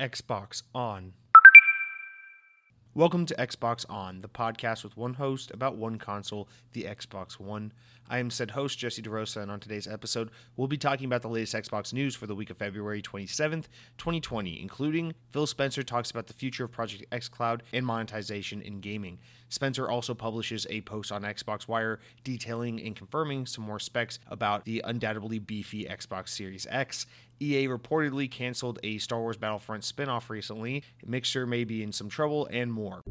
[0.00, 1.12] Xbox On.
[2.94, 7.72] Welcome to Xbox On, the podcast with one host about one console, the Xbox One.
[8.08, 11.28] I am said host, Jesse DeRosa, and on today's episode, we'll be talking about the
[11.28, 13.66] latest Xbox news for the week of February 27th,
[13.98, 19.18] 2020, including Phil Spencer talks about the future of Project xCloud and monetization in gaming.
[19.48, 24.64] Spencer also publishes a post on Xbox Wire detailing and confirming some more specs about
[24.64, 27.06] the undoubtedly beefy Xbox Series X.
[27.40, 30.82] EA reportedly canceled a Star Wars Battlefront spin-off recently.
[31.04, 33.02] Mixer may be in some trouble and more.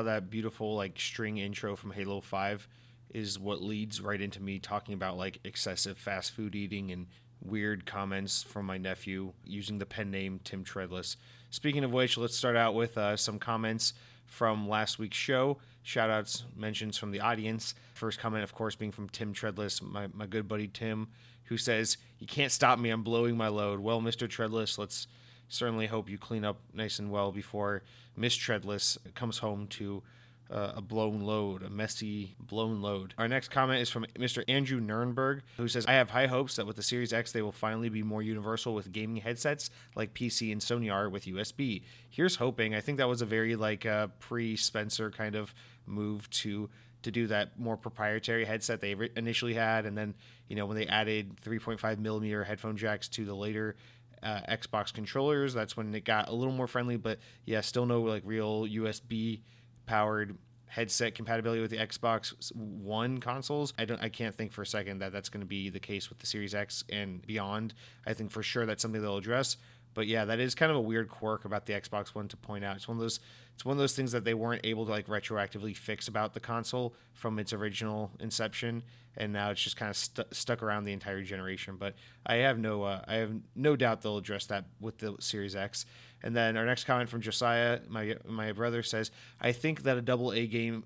[0.00, 2.66] How that beautiful like string intro from Halo 5
[3.12, 7.06] is what leads right into me talking about like excessive fast food eating and
[7.42, 11.18] weird comments from my nephew using the pen name Tim Treadless.
[11.50, 13.92] Speaking of which, let's start out with uh, some comments
[14.24, 15.58] from last week's show.
[15.82, 17.74] Shout outs, mentions from the audience.
[17.92, 21.08] First comment, of course, being from Tim Treadless, my, my good buddy Tim,
[21.44, 23.80] who says, You can't stop me, I'm blowing my load.
[23.80, 24.26] Well, Mr.
[24.26, 25.08] Treadless, let's
[25.50, 27.82] certainly hope you clean up nice and well before
[28.16, 30.02] Miss Treadless comes home to
[30.50, 33.14] uh, a blown load, a messy blown load.
[33.18, 34.42] Our next comment is from Mr.
[34.48, 37.52] Andrew Nurnberg, who says, I have high hopes that with the Series X, they will
[37.52, 41.82] finally be more universal with gaming headsets like PC and Sony are with USB.
[42.08, 42.74] Here's hoping.
[42.74, 45.54] I think that was a very like uh, pre Spencer kind of
[45.86, 46.68] move to
[47.02, 50.14] to do that more proprietary headset they initially had, and then
[50.48, 53.76] you know when they added 3.5 millimeter headphone jacks to the later
[54.22, 55.54] uh, Xbox controllers.
[55.54, 59.40] That's when it got a little more friendly, but yeah, still no like real USB
[59.86, 63.74] powered headset compatibility with the Xbox One consoles.
[63.76, 66.08] I don't I can't think for a second that that's going to be the case
[66.08, 67.74] with the Series X and beyond.
[68.06, 69.56] I think for sure that's something they'll address.
[69.94, 72.64] But yeah, that is kind of a weird quirk about the Xbox One to point
[72.64, 72.76] out.
[72.76, 73.20] It's one of those
[73.54, 76.40] it's one of those things that they weren't able to like retroactively fix about the
[76.40, 78.82] console from its original inception
[79.16, 81.76] and now it's just kind of st- stuck around the entire generation.
[81.76, 85.56] But I have no, uh, I have no doubt they'll address that with the Series
[85.56, 85.86] X.
[86.22, 90.02] And then our next comment from Josiah, my my brother says, I think that a
[90.02, 90.84] double A game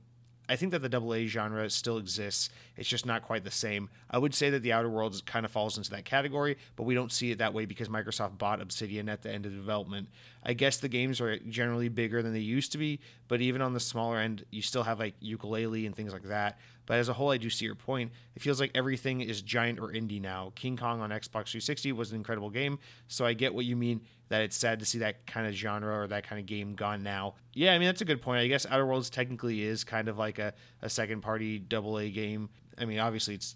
[0.48, 2.50] I think that the double A genre still exists.
[2.76, 3.88] It's just not quite the same.
[4.10, 6.94] I would say that the Outer Worlds kind of falls into that category, but we
[6.94, 10.08] don't see it that way because Microsoft bought Obsidian at the end of development.
[10.42, 13.72] I guess the games are generally bigger than they used to be, but even on
[13.72, 16.58] the smaller end, you still have like Yooka-Laylee and things like that.
[16.86, 18.12] But as a whole, I do see your point.
[18.36, 20.52] It feels like everything is giant or indie now.
[20.54, 22.78] King Kong on Xbox 360 was an incredible game,
[23.08, 24.02] so I get what you mean
[24.34, 27.04] that it's sad to see that kind of genre or that kind of game gone
[27.04, 27.34] now.
[27.52, 28.40] Yeah, I mean that's a good point.
[28.40, 30.52] I guess Outer Worlds technically is kind of like a,
[30.82, 32.48] a second party double A game.
[32.76, 33.54] I mean, obviously it's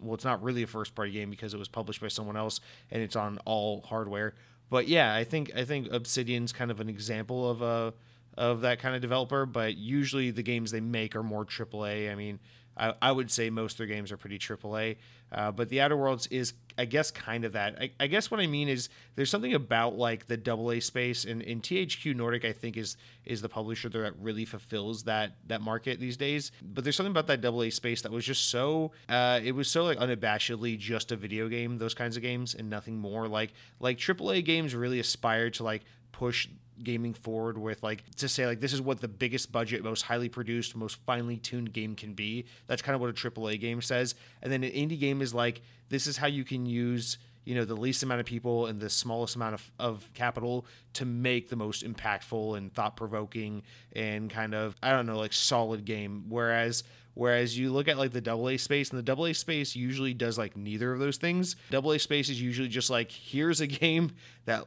[0.00, 2.60] well, it's not really a first party game because it was published by someone else
[2.90, 4.34] and it's on all hardware.
[4.70, 7.92] But yeah, I think I think Obsidian's kind of an example of a
[8.38, 12.10] of that kind of developer, but usually the games they make are more AAA.
[12.10, 12.40] I mean,
[12.80, 14.96] I, I would say most of their games are pretty AAA,
[15.32, 17.76] uh, but the Outer Worlds is, I guess, kind of that.
[17.78, 21.42] I, I, guess what I mean is there's something about like the AA space, and,
[21.42, 22.96] and THQ Nordic, I think, is
[23.26, 26.52] is the publisher that really fulfills that that market these days.
[26.62, 29.84] But there's something about that AA space that was just so, uh, it was so
[29.84, 33.28] like unabashedly just a video game, those kinds of games, and nothing more.
[33.28, 35.82] Like like AAA games really aspire to like
[36.12, 36.48] push
[36.82, 40.28] gaming forward with like to say like this is what the biggest budget most highly
[40.28, 42.46] produced most finely tuned game can be.
[42.66, 44.14] That's kind of what a aaa game says.
[44.42, 47.64] And then an indie game is like this is how you can use you know
[47.64, 51.56] the least amount of people and the smallest amount of, of capital to make the
[51.56, 53.62] most impactful and thought-provoking
[53.96, 56.24] and kind of i don't know like solid game.
[56.28, 59.74] Whereas Whereas you look at like the double A space, and the double A space
[59.74, 61.56] usually does like neither of those things.
[61.70, 64.12] Double A space is usually just like here's a game
[64.44, 64.64] that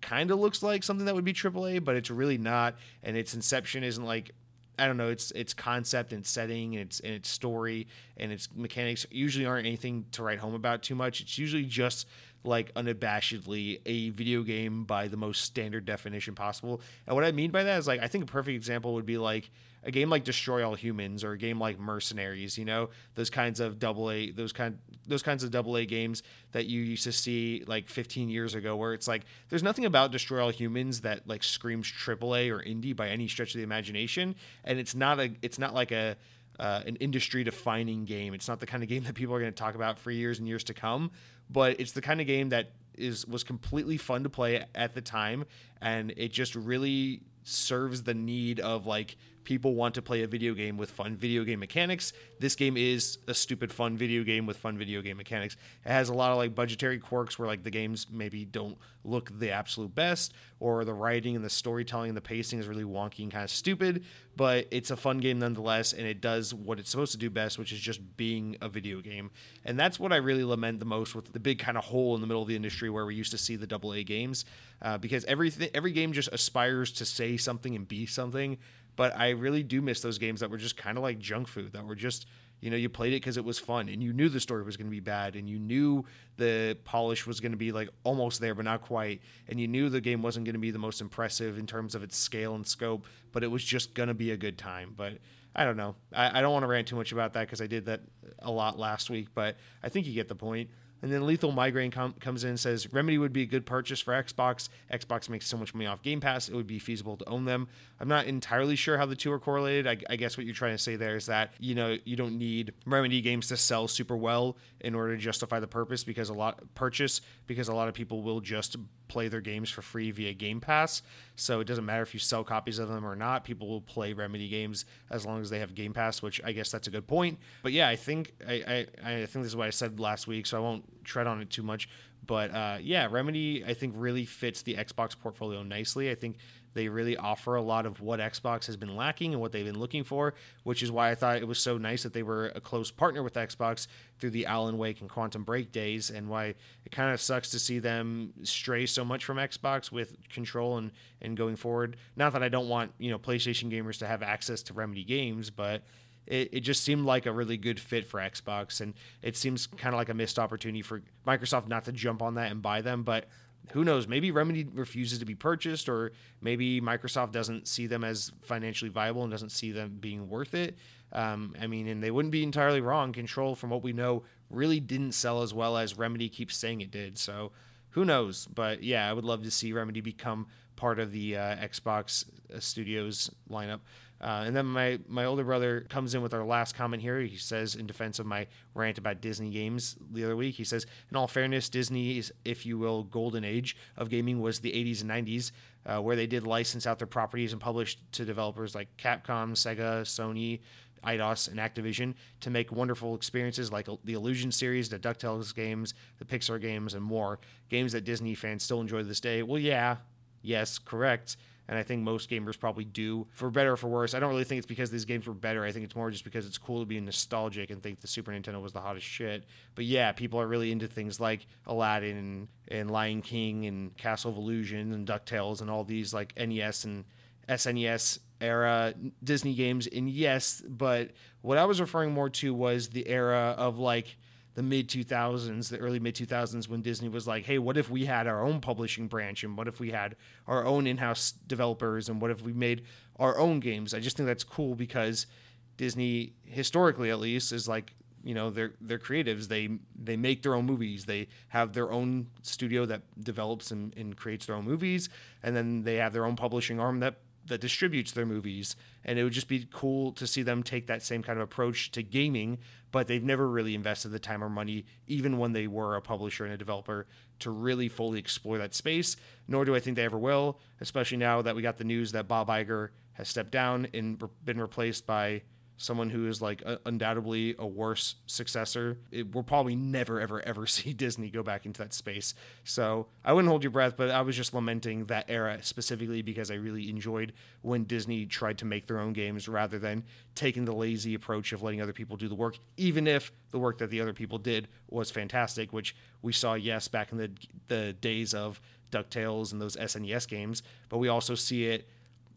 [0.00, 2.76] kind of looks like something that would be AAA, but it's really not.
[3.02, 4.32] And its inception isn't like
[4.78, 5.08] I don't know.
[5.08, 9.66] Its its concept and setting and its and its story and its mechanics usually aren't
[9.66, 11.20] anything to write home about too much.
[11.20, 12.06] It's usually just
[12.44, 16.80] like unabashedly a video game by the most standard definition possible.
[17.06, 19.18] And what I mean by that is like I think a perfect example would be
[19.18, 19.50] like
[19.88, 23.58] a game like Destroy All Humans or a game like Mercenaries, you know, those kinds
[23.58, 27.12] of double A those kind those kinds of double A games that you used to
[27.12, 31.26] see like 15 years ago where it's like there's nothing about Destroy All Humans that
[31.26, 35.18] like screams triple A or indie by any stretch of the imagination and it's not
[35.18, 36.16] a it's not like a
[36.60, 38.34] uh, an industry defining game.
[38.34, 40.38] It's not the kind of game that people are going to talk about for years
[40.38, 41.12] and years to come,
[41.48, 45.00] but it's the kind of game that is was completely fun to play at the
[45.00, 45.44] time
[45.80, 49.16] and it just really serves the need of like
[49.48, 52.12] people want to play a video game with fun video game mechanics.
[52.38, 55.56] This game is a stupid fun video game with fun video game mechanics.
[55.86, 59.30] It has a lot of like budgetary quirks where like the games maybe don't look
[59.38, 63.20] the absolute best or the writing and the storytelling and the pacing is really wonky
[63.20, 64.04] and kind of stupid,
[64.36, 67.58] but it's a fun game nonetheless and it does what it's supposed to do best,
[67.58, 69.30] which is just being a video game.
[69.64, 72.20] And that's what I really lament the most with the big kind of hole in
[72.20, 74.44] the middle of the industry where we used to see the AA games
[74.82, 78.58] uh, because everything every game just aspires to say something and be something
[78.98, 81.72] but I really do miss those games that were just kind of like junk food,
[81.74, 82.26] that were just,
[82.60, 84.76] you know, you played it because it was fun and you knew the story was
[84.76, 86.04] going to be bad and you knew
[86.36, 89.22] the polish was going to be like almost there, but not quite.
[89.48, 92.02] And you knew the game wasn't going to be the most impressive in terms of
[92.02, 94.94] its scale and scope, but it was just going to be a good time.
[94.96, 95.18] But
[95.54, 95.94] I don't know.
[96.12, 98.00] I, I don't want to rant too much about that because I did that
[98.40, 100.70] a lot last week, but I think you get the point.
[101.02, 104.00] And then Lethal Migraine com- comes in and says Remedy would be a good purchase
[104.00, 104.68] for Xbox.
[104.92, 107.68] Xbox makes so much money off Game Pass, it would be feasible to own them.
[108.00, 109.86] I'm not entirely sure how the two are correlated.
[109.86, 112.38] I, I, guess what you're trying to say there is that you know you don't
[112.38, 116.34] need Remedy games to sell super well in order to justify the purpose because a
[116.34, 118.76] lot purchase because a lot of people will just
[119.08, 121.02] play their games for free via Game Pass.
[121.36, 123.44] So it doesn't matter if you sell copies of them or not.
[123.44, 126.70] People will play Remedy games as long as they have Game Pass, which I guess
[126.70, 127.38] that's a good point.
[127.62, 130.46] But yeah, I think I, I, I think this is what I said last week,
[130.46, 131.88] so I won't tread on it too much.
[132.26, 136.10] But uh, yeah, Remedy I think really fits the Xbox portfolio nicely.
[136.10, 136.36] I think
[136.74, 139.78] they really offer a lot of what Xbox has been lacking and what they've been
[139.78, 142.60] looking for, which is why I thought it was so nice that they were a
[142.60, 143.88] close partner with Xbox
[144.18, 146.54] through the Alan Wake and Quantum Break days, and why
[146.84, 150.92] it kind of sucks to see them stray so much from Xbox with Control and,
[151.20, 151.96] and going forward.
[152.14, 155.50] Not that I don't want you know PlayStation gamers to have access to Remedy games,
[155.50, 155.82] but
[156.28, 159.94] it, it just seemed like a really good fit for Xbox, and it seems kind
[159.94, 163.02] of like a missed opportunity for Microsoft not to jump on that and buy them.
[163.02, 163.26] But
[163.72, 164.06] who knows?
[164.06, 169.22] Maybe Remedy refuses to be purchased, or maybe Microsoft doesn't see them as financially viable
[169.22, 170.76] and doesn't see them being worth it.
[171.12, 173.12] Um, I mean, and they wouldn't be entirely wrong.
[173.12, 176.90] Control, from what we know, really didn't sell as well as Remedy keeps saying it
[176.90, 177.18] did.
[177.18, 177.52] So
[177.90, 178.46] who knows?
[178.46, 180.46] But yeah, I would love to see Remedy become
[180.76, 183.80] part of the uh, Xbox uh, Studios lineup.
[184.20, 187.20] Uh, and then my, my older brother comes in with our last comment here.
[187.20, 190.86] He says, in defense of my rant about Disney games the other week, he says,
[191.10, 195.10] in all fairness, Disney's, if you will, golden age of gaming was the 80s and
[195.10, 195.52] 90s,
[195.86, 200.02] uh, where they did license out their properties and published to developers like Capcom, Sega,
[200.02, 200.60] Sony,
[201.04, 206.24] Eidos, and Activision to make wonderful experiences like the Illusion series, the DuckTales games, the
[206.24, 207.38] Pixar games, and more.
[207.68, 209.44] Games that Disney fans still enjoy to this day.
[209.44, 209.98] Well, yeah,
[210.42, 211.36] yes, correct
[211.68, 214.14] and I think most gamers probably do, for better or for worse.
[214.14, 215.64] I don't really think it's because these games were better.
[215.64, 218.32] I think it's more just because it's cool to be nostalgic and think the Super
[218.32, 219.44] Nintendo was the hottest shit.
[219.74, 224.30] But yeah, people are really into things like Aladdin and, and Lion King and Castle
[224.30, 227.04] of Illusion and DuckTales and all these like NES and
[227.50, 229.86] SNES era Disney games.
[229.86, 231.10] And yes, but
[231.42, 234.16] what I was referring more to was the era of like
[234.58, 238.04] the mid 2000s, the early mid 2000s, when Disney was like, hey, what if we
[238.04, 240.16] had our own publishing branch and what if we had
[240.48, 242.82] our own in house developers and what if we made
[243.20, 243.94] our own games?
[243.94, 245.28] I just think that's cool because
[245.76, 247.94] Disney, historically at least, is like,
[248.24, 249.46] you know they're they're creatives.
[249.46, 251.04] They they make their own movies.
[251.04, 255.08] They have their own studio that develops and, and creates their own movies.
[255.44, 259.24] And then they have their own publishing arm that that distributes their movies and it
[259.24, 262.58] would just be cool to see them take that same kind of approach to gaming
[262.90, 266.44] but they've never really invested the time or money even when they were a publisher
[266.44, 267.06] and a developer
[267.38, 271.42] to really fully explore that space nor do i think they ever will especially now
[271.42, 275.42] that we got the news that bob Iger has stepped down and been replaced by
[275.78, 278.98] someone who is like undoubtedly a worse successor.
[279.10, 282.34] It, we'll probably never, ever, ever see Disney go back into that space.
[282.64, 286.50] So I wouldn't hold your breath, but I was just lamenting that era specifically because
[286.50, 287.32] I really enjoyed
[287.62, 290.04] when Disney tried to make their own games rather than
[290.34, 293.78] taking the lazy approach of letting other people do the work, even if the work
[293.78, 297.30] that the other people did was fantastic, which we saw, yes, back in the,
[297.68, 301.88] the days of DuckTales and those SNES games, but we also see it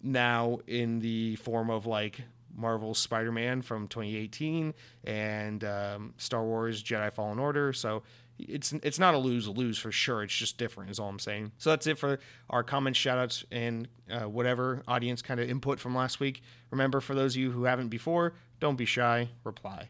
[0.03, 2.21] now in the form of like
[2.55, 7.73] Marvel's Spider Man from 2018 and um, Star Wars Jedi Fallen Order.
[7.73, 8.03] So
[8.39, 10.23] it's it's not a lose lose for sure.
[10.23, 11.51] It's just different, is all I'm saying.
[11.57, 15.95] So that's it for our comments, shoutouts, and uh, whatever audience kind of input from
[15.95, 16.41] last week.
[16.71, 19.89] Remember, for those of you who haven't before, don't be shy, reply.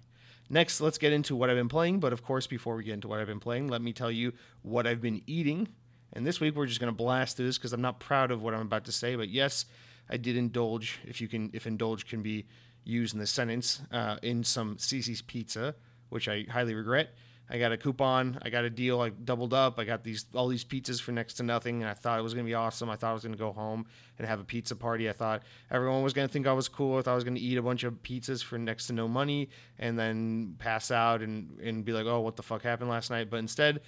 [0.49, 1.99] Next, let's get into what I've been playing.
[1.99, 4.33] But of course, before we get into what I've been playing, let me tell you
[4.63, 5.69] what I've been eating.
[6.13, 8.41] And this week, we're just going to blast through this because I'm not proud of
[8.41, 9.15] what I'm about to say.
[9.15, 9.65] But yes,
[10.11, 12.45] I did indulge, if you can, if indulge can be
[12.83, 15.75] used in the sentence, uh, in some Cici's pizza,
[16.09, 17.09] which I highly regret.
[17.49, 20.47] I got a coupon, I got a deal, I doubled up, I got these all
[20.47, 22.89] these pizzas for next to nothing, and I thought it was gonna be awesome.
[22.89, 23.85] I thought I was gonna go home
[24.17, 25.09] and have a pizza party.
[25.09, 26.97] I thought everyone was gonna think I was cool.
[26.97, 29.49] I thought I was gonna eat a bunch of pizzas for next to no money
[29.79, 33.29] and then pass out and and be like, oh, what the fuck happened last night?
[33.29, 33.81] But instead.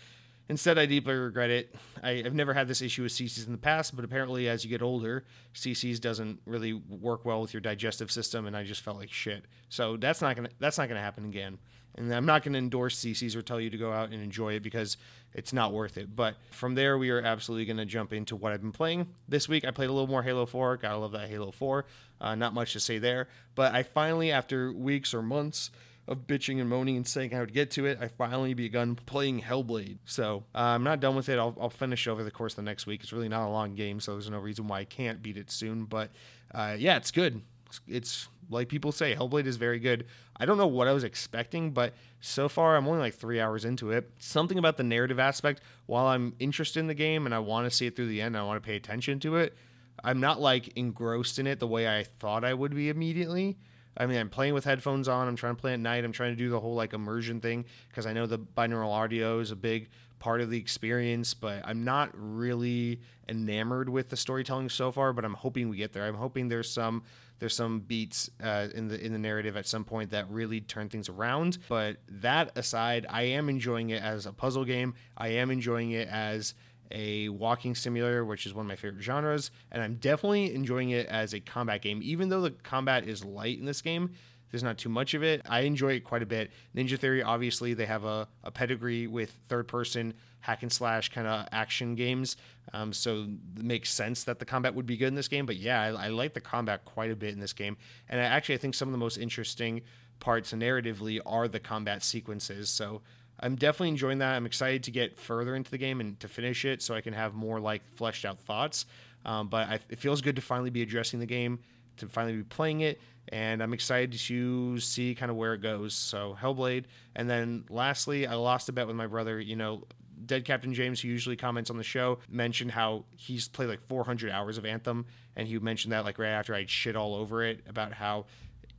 [0.50, 1.74] Instead, I deeply regret it.
[2.02, 4.70] I, have never had this issue with Cici's in the past, but apparently, as you
[4.70, 5.24] get older,
[5.54, 9.46] Cici's doesn't really work well with your digestive system, and I just felt like shit.
[9.70, 11.58] So that's not gonna that's not gonna happen again.
[11.96, 14.64] And I'm not gonna endorse Cici's or tell you to go out and enjoy it
[14.64, 14.98] because
[15.34, 16.14] it's not worth it.
[16.14, 19.64] But from there, we are absolutely gonna jump into what I've been playing this week.
[19.64, 20.78] I played a little more Halo 4.
[20.78, 21.86] Gotta love that Halo 4.
[22.20, 25.72] Uh, not much to say there, but I finally, after weeks or months
[26.08, 29.42] of bitching and moaning and saying I would get to it, I finally begun playing
[29.42, 30.00] Hellblade.
[30.06, 31.40] So uh, I'm not done with it.
[31.40, 33.02] I'll, I'll, finish over the course of the next week.
[33.04, 35.50] It's really not a long game, so there's no reason why I can't beat it
[35.50, 35.86] soon.
[35.86, 36.12] But
[36.54, 37.42] uh, yeah, it's good.
[37.68, 40.06] It's, it's, like people say, Hellblade is very good.
[40.38, 43.64] I don't know what I was expecting, but so far I'm only like three hours
[43.64, 44.12] into it.
[44.20, 47.76] Something about the narrative aspect, while I'm interested in the game and I want to
[47.76, 49.56] see it through the end, I want to pay attention to it.
[50.04, 53.58] I'm not like engrossed in it the way I thought I would be immediately.
[53.98, 55.28] I mean, I'm playing with headphones on.
[55.28, 56.04] I'm trying to play at night.
[56.04, 59.40] I'm trying to do the whole like immersion thing because I know the binaural audio
[59.40, 64.70] is a big part of the experience, but I'm not really enamored with the storytelling
[64.70, 65.14] so far.
[65.14, 66.06] But I'm hoping we get there.
[66.06, 67.04] I'm hoping there's some
[67.40, 70.90] there's some beats uh, in the in the narrative at some point that really turn
[70.90, 71.58] things around.
[71.68, 74.96] But that aside, I am enjoying it as a puzzle game.
[75.18, 76.54] I am enjoying it as
[76.92, 81.08] a walking simulator, which is one of my favorite genres, and I'm definitely enjoying it
[81.08, 82.02] as a combat game.
[82.04, 84.12] Even though the combat is light in this game,
[84.52, 85.42] there's not too much of it.
[85.50, 86.52] I enjoy it quite a bit.
[86.76, 91.26] Ninja Theory, obviously, they have a, a pedigree with third person hack and slash kind
[91.26, 92.38] of action games.
[92.72, 93.24] Um, so
[93.58, 95.48] it makes sense that the combat would be good in this game.
[95.48, 97.78] But yeah, I, I like the combat quite a bit in this game.
[98.10, 99.82] And I actually, I think some of the most interesting
[100.20, 102.70] parts narratively are the combat sequences.
[102.70, 103.02] So
[103.44, 104.36] I'm definitely enjoying that.
[104.36, 107.14] I'm excited to get further into the game and to finish it so I can
[107.14, 108.86] have more like fleshed out thoughts.
[109.26, 111.60] Um, but I, it feels good to finally be addressing the game,
[111.98, 115.94] to finally be playing it, and I'm excited to see kind of where it goes.
[115.94, 116.86] So Hellblade,
[117.16, 119.40] and then lastly, I lost a bet with my brother.
[119.40, 119.84] You know,
[120.26, 124.32] Dead Captain James, who usually comments on the show, mentioned how he's played like 400
[124.32, 127.62] hours of Anthem, and he mentioned that like right after I'd shit all over it
[127.68, 128.26] about how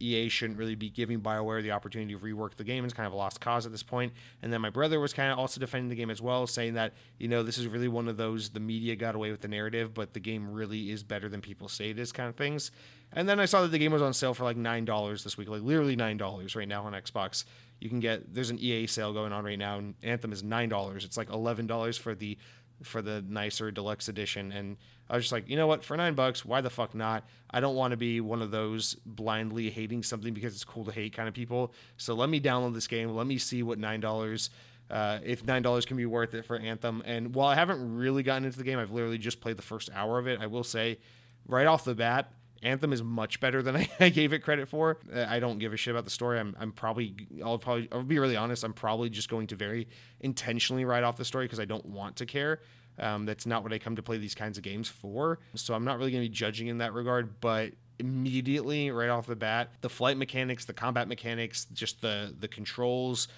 [0.01, 2.85] EA shouldn't really be giving BioWare the opportunity to rework the game.
[2.85, 4.13] It's kind of a lost cause at this point.
[4.43, 6.93] And then my brother was kind of also defending the game as well, saying that,
[7.19, 9.95] you know, this is really one of those the media got away with the narrative,
[9.95, 12.71] but the game really is better than people say it is kind of things.
[13.13, 15.49] And then I saw that the game was on sale for like $9 this week,
[15.49, 17.45] like literally $9 right now on Xbox.
[17.81, 21.05] You can get, there's an EA sale going on right now, and Anthem is $9.
[21.05, 22.37] It's like $11 for the
[22.85, 24.77] for the nicer deluxe edition and
[25.09, 27.25] I was just like, you know what, for nine bucks, why the fuck not?
[27.51, 30.93] I don't want to be one of those blindly hating something because it's cool to
[30.93, 31.75] hate kind of people.
[31.99, 33.11] So let me download this game.
[33.11, 34.51] Let me see what nine dollars,
[34.91, 37.03] uh, if nine dollars can be worth it for Anthem.
[37.05, 39.91] And while I haven't really gotten into the game, I've literally just played the first
[39.95, 40.41] hour of it.
[40.41, 40.99] I will say,
[41.47, 42.33] right off the bat,
[42.65, 44.99] Anthem is much better than I, gave it credit for.
[45.15, 46.41] Uh, I don't give a shit about the story.
[46.41, 48.65] I'm, I'm probably, I'll probably, I'll be really honest.
[48.65, 49.87] I'm probably just going to very
[50.21, 52.61] intentionally write off the story because I don't want to care.
[52.99, 55.41] Um, that's not what I come to play these kinds of games for.
[55.55, 57.41] So I'm not really going to be judging in that regard.
[57.41, 62.49] But immediately, right off the bat, the flight mechanics, the combat mechanics, just the the
[62.49, 63.29] controls,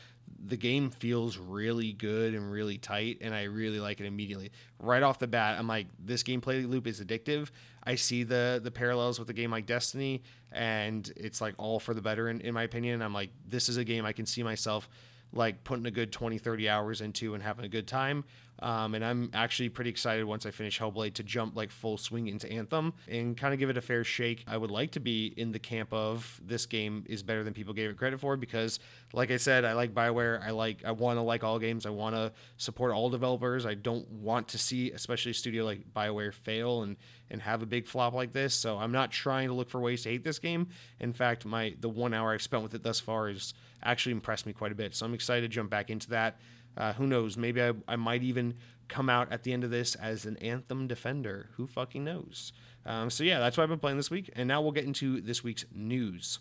[0.46, 4.52] the game feels really good and really tight, and I really like it immediately.
[4.78, 7.50] Right off the bat, I'm like, this gameplay loop is addictive.
[7.82, 10.22] I see the the parallels with a game like Destiny,
[10.52, 13.02] and it's like all for the better in, in my opinion.
[13.02, 14.88] I'm like, this is a game I can see myself
[15.32, 18.24] like putting a good 20 30 hours into and having a good time
[18.60, 22.28] um, and I'm actually pretty excited once I finish Hellblade to jump like full swing
[22.28, 24.44] into Anthem and kind of give it a fair shake.
[24.46, 27.75] I would like to be in the camp of this game is better than people
[27.75, 28.78] gave it credit for because,
[29.12, 30.42] like I said, I like Bioware.
[30.42, 31.84] I like I want to like all games.
[31.84, 33.66] I want to support all developers.
[33.66, 36.96] I don't want to see, especially a studio like Bioware, fail and
[37.30, 38.54] and have a big flop like this.
[38.54, 40.68] So I'm not trying to look for ways to hate this game.
[41.00, 44.46] In fact, my the one hour I've spent with it thus far has actually impressed
[44.46, 44.94] me quite a bit.
[44.94, 46.38] So I'm excited to jump back into that.
[46.76, 47.37] Uh, who knows?
[47.37, 48.54] Maybe I, I might even
[48.88, 51.50] come out at the end of this as an Anthem defender.
[51.56, 52.52] Who fucking knows?
[52.85, 54.30] Um, so yeah, that's what I've been playing this week.
[54.37, 56.38] And now we'll get into this week's news.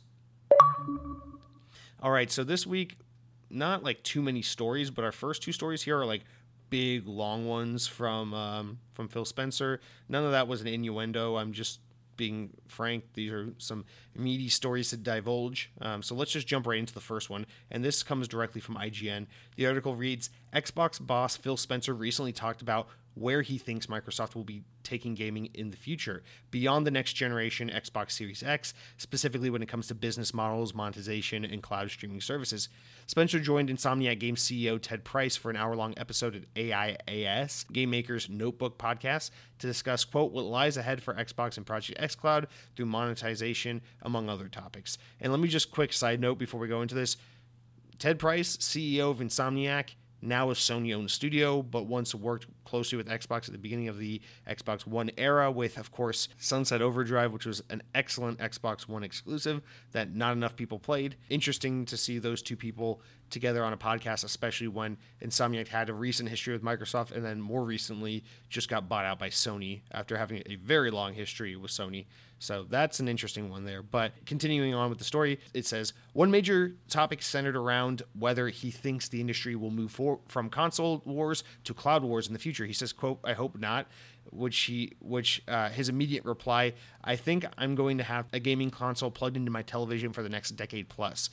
[2.01, 2.97] All right, so this week,
[3.49, 6.23] not like too many stories, but our first two stories here are like
[6.69, 9.79] big long ones from um, from Phil Spencer.
[10.09, 11.37] None of that was an innuendo.
[11.37, 11.79] I'm just
[12.17, 15.71] being frank, these are some meaty stories to divulge.
[15.81, 17.45] Um, so let's just jump right into the first one.
[17.71, 19.27] And this comes directly from IGN.
[19.55, 24.43] The article reads Xbox boss Phil Spencer recently talked about where he thinks Microsoft will
[24.43, 29.63] be taking gaming in the future beyond the next generation Xbox Series X, specifically when
[29.63, 32.69] it comes to business models, monetization, and cloud streaming services.
[33.07, 37.89] Spencer joined Insomniac Games CEO Ted Price for an hour long episode at AIAS, Game
[37.89, 42.85] Maker's Notebook podcast, to discuss, quote, what lies ahead for Xbox and Project xCloud through
[42.85, 44.97] monetization, among other topics.
[45.21, 47.17] And let me just quick side note before we go into this.
[47.97, 49.91] Ted Price, CEO of Insomniac,
[50.25, 53.97] now a Sony owned studio, but once worked closely with Xbox at the beginning of
[53.97, 59.03] the Xbox One era, with, of course, Sunset Overdrive, which was an excellent Xbox One
[59.03, 61.15] exclusive that not enough people played.
[61.29, 65.93] Interesting to see those two people together on a podcast, especially when Insomniac had a
[65.93, 70.17] recent history with Microsoft and then more recently just got bought out by Sony after
[70.17, 72.05] having a very long history with Sony.
[72.39, 73.81] So that's an interesting one there.
[73.81, 78.71] But continuing on with the story, it says one major topic centered around whether he
[78.71, 82.65] thinks the industry will move for, from console wars to cloud wars in the future.
[82.65, 83.87] He says, "quote I hope not."
[84.31, 88.71] Which he, which uh, his immediate reply, I think I'm going to have a gaming
[88.71, 91.29] console plugged into my television for the next decade plus.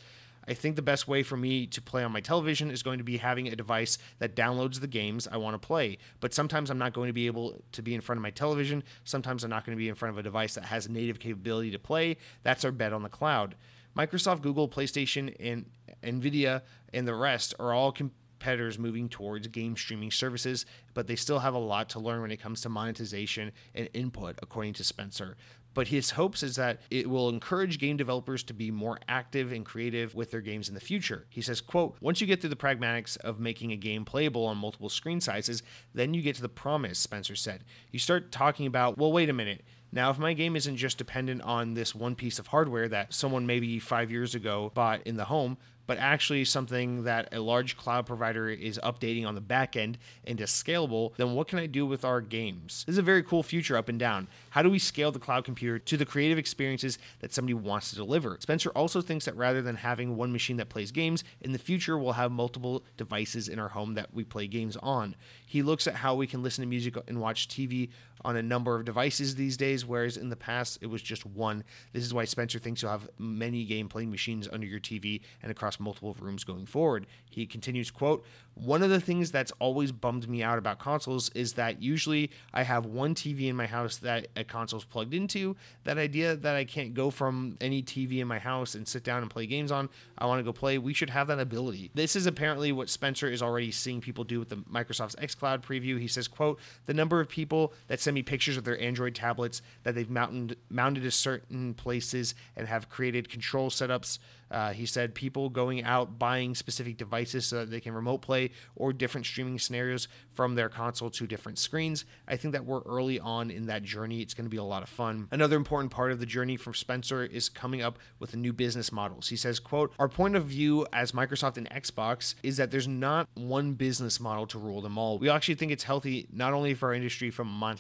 [0.48, 3.04] I think the best way for me to play on my television is going to
[3.04, 5.98] be having a device that downloads the games I want to play.
[6.20, 8.82] But sometimes I'm not going to be able to be in front of my television.
[9.04, 11.70] Sometimes I'm not going to be in front of a device that has native capability
[11.70, 12.16] to play.
[12.42, 13.54] That's our bet on the cloud.
[13.96, 15.66] Microsoft, Google, PlayStation, and
[16.02, 21.38] Nvidia and the rest are all competitors moving towards game streaming services, but they still
[21.38, 25.36] have a lot to learn when it comes to monetization and input, according to Spencer
[25.74, 29.64] but his hopes is that it will encourage game developers to be more active and
[29.64, 31.26] creative with their games in the future.
[31.30, 34.56] He says, quote, once you get through the pragmatics of making a game playable on
[34.56, 35.62] multiple screen sizes,
[35.94, 37.64] then you get to the promise, Spencer said.
[37.90, 39.62] You start talking about, well, wait a minute.
[39.94, 43.44] Now, if my game isn't just dependent on this one piece of hardware that someone
[43.44, 48.06] maybe five years ago bought in the home, but actually something that a large cloud
[48.06, 51.86] provider is updating on the back end and is scalable, then what can I do
[51.86, 52.84] with our games?
[52.86, 54.28] This is a very cool future up and down.
[54.50, 57.96] How do we scale the cloud computer to the creative experiences that somebody wants to
[57.96, 58.36] deliver?
[58.40, 61.98] Spencer also thinks that rather than having one machine that plays games, in the future
[61.98, 65.14] we'll have multiple devices in our home that we play games on.
[65.52, 67.90] He looks at how we can listen to music and watch TV
[68.24, 71.62] on a number of devices these days, whereas in the past it was just one.
[71.92, 75.52] This is why Spencer thinks you'll have many game playing machines under your TV and
[75.52, 77.06] across multiple rooms going forward.
[77.28, 81.54] He continues, quote, one of the things that's always bummed me out about consoles is
[81.54, 85.56] that usually I have one TV in my house that a console's plugged into.
[85.84, 89.22] That idea that I can't go from any TV in my house and sit down
[89.22, 89.88] and play games on,
[90.18, 90.78] I want to go play.
[90.78, 91.90] We should have that ability.
[91.94, 95.98] This is apparently what Spencer is already seeing people do with the Microsoft's xCloud preview.
[95.98, 99.62] He says, quote, the number of people that send me pictures of their Android tablets
[99.82, 104.18] that they've mounted mounted to certain places and have created control setups
[104.52, 108.50] uh, he said people going out buying specific devices so that they can remote play
[108.76, 112.04] or different streaming scenarios from their console to different screens.
[112.28, 114.20] I think that we're early on in that journey.
[114.20, 115.28] It's going to be a lot of fun.
[115.30, 119.28] Another important part of the journey from Spencer is coming up with new business models.
[119.28, 123.28] He says, quote, our point of view as Microsoft and Xbox is that there's not
[123.34, 125.18] one business model to rule them all.
[125.18, 127.76] We actually think it's healthy not only for our industry from a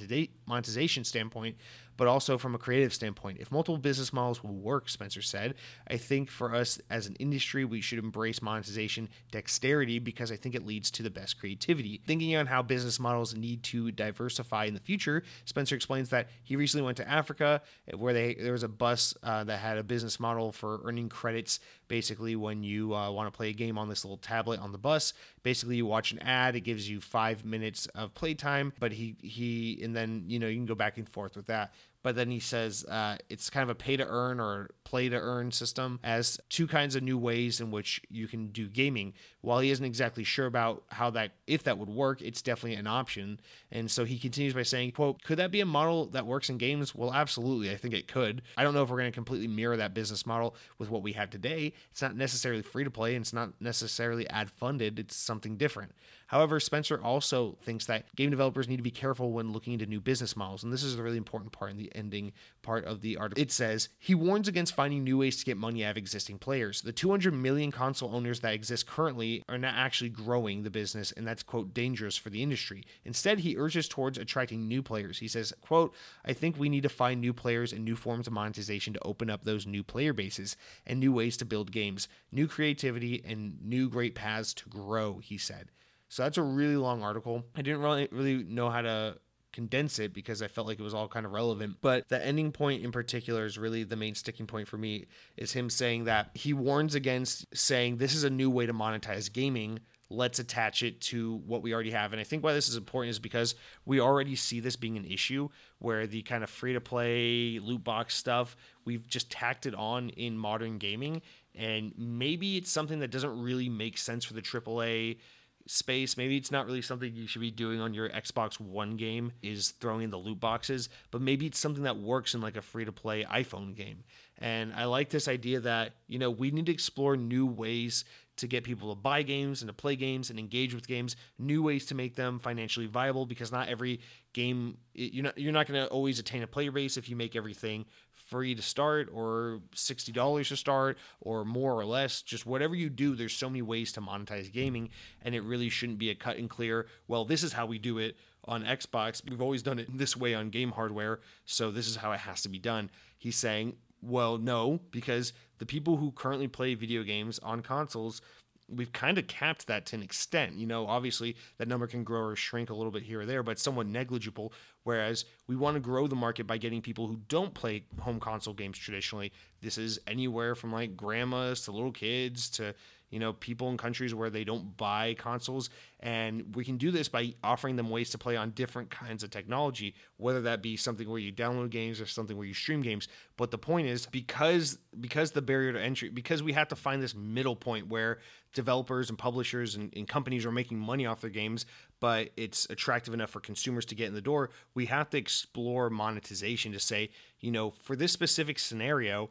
[0.46, 1.56] monetization standpoint,
[1.96, 3.38] but also from a creative standpoint.
[3.40, 5.54] If multiple business models will work, Spencer said,
[5.88, 10.54] I think for us as an industry, we should embrace monetization dexterity because I think
[10.54, 12.00] it leads to the best creativity.
[12.06, 16.56] Thinking on how business models need to diversify in the future, Spencer explains that he
[16.56, 17.62] recently went to Africa
[17.96, 21.60] where they there was a bus uh, that had a business model for earning credits
[21.88, 24.78] basically when you uh, want to play a game on this little tablet on the
[24.78, 29.16] bus basically you watch an ad it gives you five minutes of playtime but he
[29.22, 32.30] he and then you know you can go back and forth with that but then
[32.30, 36.00] he says uh, it's kind of a pay to earn or play to earn system
[36.02, 39.14] as two kinds of new ways in which you can do gaming.
[39.42, 42.86] While he isn't exactly sure about how that if that would work, it's definitely an
[42.86, 43.40] option.
[43.70, 46.58] And so he continues by saying, "quote Could that be a model that works in
[46.58, 46.94] games?
[46.94, 47.70] Well, absolutely.
[47.70, 48.42] I think it could.
[48.56, 51.12] I don't know if we're going to completely mirror that business model with what we
[51.12, 51.72] have today.
[51.90, 54.98] It's not necessarily free to play, and it's not necessarily ad funded.
[54.98, 55.92] It's something different."
[56.28, 60.00] However, Spencer also thinks that game developers need to be careful when looking into new
[60.00, 63.16] business models, and this is a really important part in the ending part of the
[63.16, 63.42] article.
[63.42, 66.80] It says he warns against finding new ways to get money out of existing players.
[66.80, 71.26] The 200 million console owners that exist currently are not actually growing the business, and
[71.26, 72.84] that's quote dangerous for the industry.
[73.04, 75.18] Instead, he urges towards attracting new players.
[75.18, 75.94] He says, "quote
[76.24, 79.28] I think we need to find new players and new forms of monetization to open
[79.28, 83.88] up those new player bases and new ways to build games, new creativity, and new
[83.88, 85.70] great paths to grow." He said.
[86.08, 87.46] So that's a really long article.
[87.56, 89.18] I didn't really really know how to
[89.52, 91.76] condense it because I felt like it was all kind of relevant.
[91.80, 95.52] But the ending point in particular is really the main sticking point for me is
[95.52, 99.80] him saying that he warns against saying this is a new way to monetize gaming
[100.12, 102.12] let's attach it to what we already have.
[102.12, 103.54] And I think why this is important is because
[103.86, 107.82] we already see this being an issue where the kind of free to play loot
[107.82, 111.22] box stuff, we've just tacked it on in modern gaming.
[111.54, 115.18] And maybe it's something that doesn't really make sense for the AAA
[115.66, 116.16] space.
[116.16, 119.70] Maybe it's not really something you should be doing on your Xbox One game is
[119.72, 122.84] throwing in the loot boxes, but maybe it's something that works in like a free
[122.84, 124.04] to play iPhone game.
[124.38, 128.04] And I like this idea that, you know, we need to explore new ways
[128.36, 131.62] to get people to buy games and to play games and engage with games, new
[131.62, 134.00] ways to make them financially viable because not every
[134.32, 137.36] game you're not you're not going to always attain a player base if you make
[137.36, 137.84] everything
[138.32, 142.22] free to start or $60 to start or more or less.
[142.22, 144.88] Just whatever you do there's so many ways to monetize gaming
[145.20, 147.98] and it really shouldn't be a cut and clear well this is how we do
[147.98, 148.16] it
[148.46, 149.22] on Xbox.
[149.28, 152.40] We've always done it this way on game hardware so this is how it has
[152.42, 152.90] to be done.
[153.18, 158.22] He's saying well no because the people who currently play video games on consoles
[158.68, 160.54] we've kind of capped that to an extent.
[160.56, 163.42] You know, obviously that number can grow or shrink a little bit here or there,
[163.42, 164.52] but somewhat negligible.
[164.84, 168.54] Whereas we want to grow the market by getting people who don't play home console
[168.54, 169.32] games traditionally.
[169.60, 172.74] This is anywhere from like grandmas to little kids to
[173.12, 175.68] you know, people in countries where they don't buy consoles.
[176.00, 179.30] And we can do this by offering them ways to play on different kinds of
[179.30, 183.08] technology, whether that be something where you download games or something where you stream games.
[183.36, 187.02] But the point is because because the barrier to entry, because we have to find
[187.02, 188.18] this middle point where
[188.54, 191.66] developers and publishers and, and companies are making money off their games,
[192.00, 195.90] but it's attractive enough for consumers to get in the door, we have to explore
[195.90, 199.28] monetization to say, you know, for this specific scenario,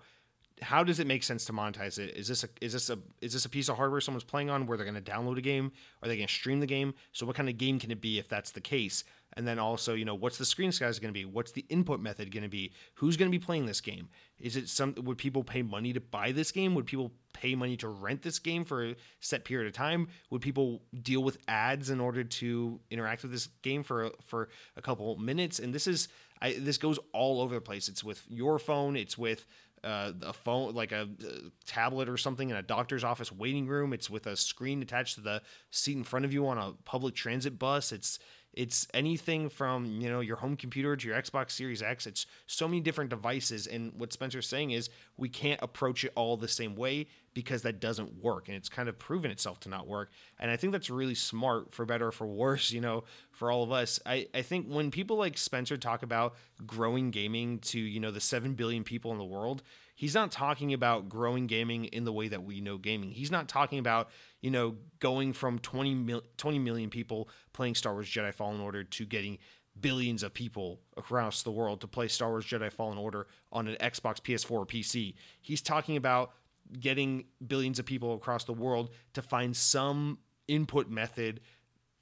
[0.61, 2.15] how does it make sense to monetize it?
[2.15, 4.67] Is this a is this a is this a piece of hardware someone's playing on
[4.67, 5.71] where they're going to download a game?
[6.01, 6.93] Are they going to stream the game?
[7.13, 9.03] So what kind of game can it be if that's the case?
[9.33, 11.25] And then also, you know, what's the screen size going to be?
[11.25, 12.73] What's the input method going to be?
[12.95, 14.09] Who's going to be playing this game?
[14.39, 16.75] Is it some would people pay money to buy this game?
[16.75, 20.09] Would people pay money to rent this game for a set period of time?
[20.29, 24.81] Would people deal with ads in order to interact with this game for for a
[24.81, 25.59] couple minutes?
[25.59, 26.07] And this is
[26.41, 27.87] I, this goes all over the place.
[27.87, 28.95] It's with your phone.
[28.95, 29.45] It's with
[29.83, 33.93] uh, a phone, like a, a, tablet or something in a doctor's office waiting room.
[33.93, 35.41] It's with a screen attached to the
[35.71, 37.91] seat in front of you on a public transit bus.
[37.91, 38.19] It's
[38.53, 42.05] it's anything from you know your home computer to your Xbox Series X.
[42.05, 46.37] It's so many different devices, and what Spencer's saying is we can't approach it all
[46.37, 49.87] the same way because that doesn't work, and it's kind of proven itself to not
[49.87, 50.11] work.
[50.39, 52.71] And I think that's really smart, for better or for worse.
[52.71, 56.35] You know, for all of us, I I think when people like Spencer talk about
[56.65, 59.63] growing gaming to you know the seven billion people in the world,
[59.95, 63.11] he's not talking about growing gaming in the way that we know gaming.
[63.11, 64.09] He's not talking about,
[64.41, 68.83] you know, going from 20, mil- 20 million people playing Star Wars Jedi Fallen Order
[68.83, 69.37] to getting
[69.79, 73.75] billions of people across the world to play Star Wars Jedi Fallen Order on an
[73.79, 75.15] Xbox, PS4, or PC.
[75.39, 76.31] He's talking about
[76.79, 81.41] getting billions of people across the world to find some input method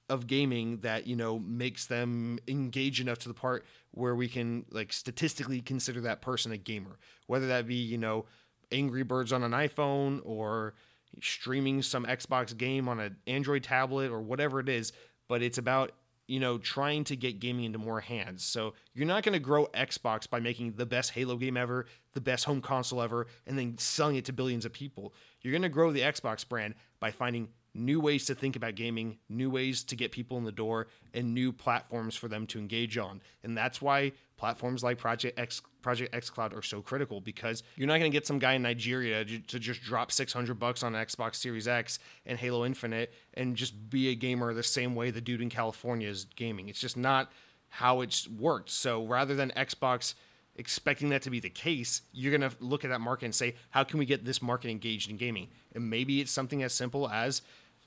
[0.09, 4.65] of gaming that you know makes them engage enough to the part where we can
[4.71, 6.97] like statistically consider that person a gamer.
[7.27, 8.25] Whether that be you know
[8.71, 10.75] angry birds on an iphone or
[11.23, 14.93] streaming some xbox game on an android tablet or whatever it is
[15.27, 15.91] but it's about
[16.27, 18.43] you know trying to get gaming into more hands.
[18.43, 22.21] So you're not going to grow xbox by making the best halo game ever the
[22.21, 25.13] best home console ever and then selling it to billions of people.
[25.41, 29.17] You're going to grow the xbox brand by finding new ways to think about gaming,
[29.29, 32.97] new ways to get people in the door, and new platforms for them to engage
[32.97, 33.21] on.
[33.43, 37.99] And that's why platforms like Project X Project xCloud are so critical because you're not
[37.99, 41.67] going to get some guy in Nigeria to just drop 600 bucks on Xbox Series
[41.67, 45.49] X and Halo Infinite and just be a gamer the same way the dude in
[45.49, 46.67] California is gaming.
[46.67, 47.31] It's just not
[47.69, 48.69] how it's worked.
[48.69, 50.15] So rather than Xbox
[50.59, 53.55] expecting that to be the case, you're going to look at that market and say,
[53.71, 55.47] how can we get this market engaged in gaming?
[55.73, 57.41] And maybe it's something as simple as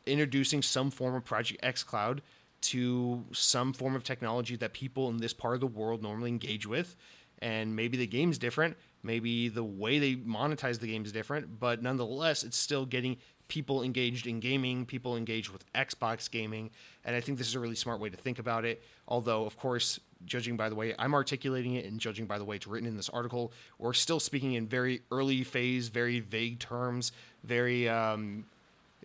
[0.07, 2.21] introducing some form of Project xCloud
[2.63, 6.67] to some form of technology that people in this part of the world normally engage
[6.67, 6.97] with.
[7.41, 11.83] And maybe the game's different, maybe the way they monetize the game is different, but
[11.83, 13.17] nonetheless, it's still getting
[13.49, 16.71] people engaged in gaming, people engaged with Xbox gaming.
[17.05, 18.83] And I think this is a really smart way to think about it.
[19.09, 22.57] Although, of course, judging by the way I'm articulating it and judging by the way
[22.57, 27.13] it's written in this article, we're still speaking in very early phase, very vague terms,
[27.45, 28.45] very um,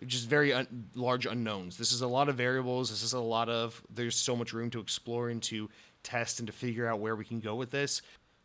[0.06, 1.76] just very un- large unknowns.
[1.76, 2.90] This is a lot of variables.
[2.90, 5.68] This is a lot of there's so much room to explore and to
[6.02, 8.02] test and to figure out where we can go with this.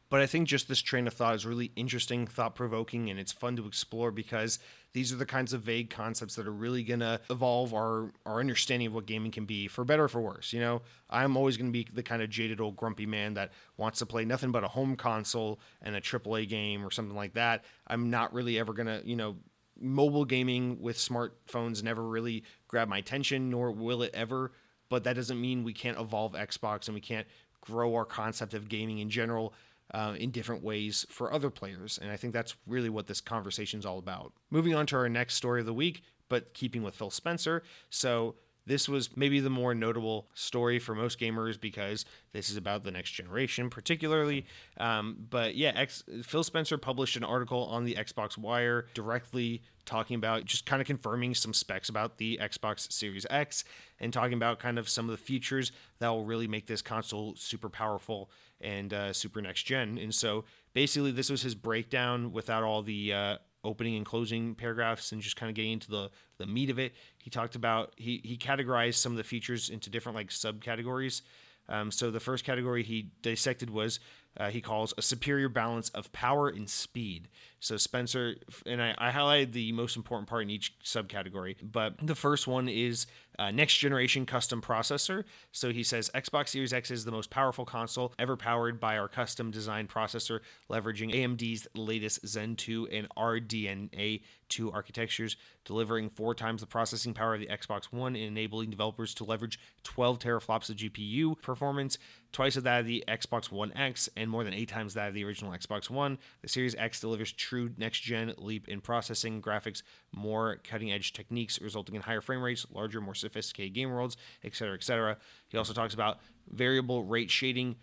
[0.10, 3.32] But I think just this train of thought is really interesting, thought provoking, and it's
[3.32, 4.60] fun to explore because
[4.94, 8.88] these are the kinds of vague concepts that are really gonna evolve our our understanding
[8.88, 10.54] of what gaming can be, for better or for worse.
[10.54, 14.00] You know, I'm always gonna be the kind of jaded old grumpy man that wants
[14.00, 17.66] to play nothing but a home console and a AAA game or something like that.
[17.88, 19.36] I'm not really ever gonna, you know,
[19.80, 24.52] mobile gaming with smartphones never really grabbed my attention, nor will it ever.
[24.90, 27.26] But that doesn't mean we can't evolve Xbox and we can't
[27.62, 29.54] grow our concept of gaming in general
[29.94, 32.00] uh, in different ways for other players.
[32.02, 34.34] And I think that's really what this conversation is all about.
[34.50, 37.64] Moving on to our next story of the week, but keeping with Phil Spencer.
[37.90, 42.84] So this was maybe the more notable story for most gamers because this is about
[42.84, 44.46] the next generation, particularly.
[44.78, 50.16] Um, but yeah, X, Phil Spencer published an article on the Xbox Wire directly talking
[50.16, 53.66] about just kind of confirming some specs about the Xbox Series X
[54.00, 57.36] and talking about kind of some of the features that will really make this console
[57.36, 58.30] super powerful
[58.62, 59.98] and uh, super next gen.
[59.98, 65.12] And so basically, this was his breakdown without all the uh, opening and closing paragraphs
[65.12, 66.94] and just kind of getting into the the meat of it.
[67.18, 71.22] He talked about he he categorized some of the features into different like subcategories.
[71.70, 74.00] Um, so the first category he dissected was
[74.38, 77.28] uh, he calls a superior balance of power and speed.
[77.60, 82.16] So Spencer and I, I highlighted the most important part in each subcategory, but the
[82.16, 83.08] first one is
[83.40, 85.24] uh, next generation custom processor.
[85.52, 89.08] So he says Xbox Series X is the most powerful console ever powered by our
[89.08, 96.62] custom designed processor, leveraging AMD's latest Zen 2 and RDNA 2 architectures, delivering four times
[96.62, 100.76] the processing power of the Xbox One and enabling developers to leverage 12 teraflops of
[100.76, 101.98] GPU performance,
[102.34, 105.14] twice of that of the Xbox One X, and more than eight times that of
[105.14, 106.18] the original Xbox One.
[106.42, 111.62] The Series X delivers true next gen leap in processing, graphics, more cutting edge techniques,
[111.62, 115.18] resulting in higher frame rates, larger, more sophisticated game worlds, etc., etc.
[115.48, 116.20] He also talks about
[116.52, 117.76] variable rate shading.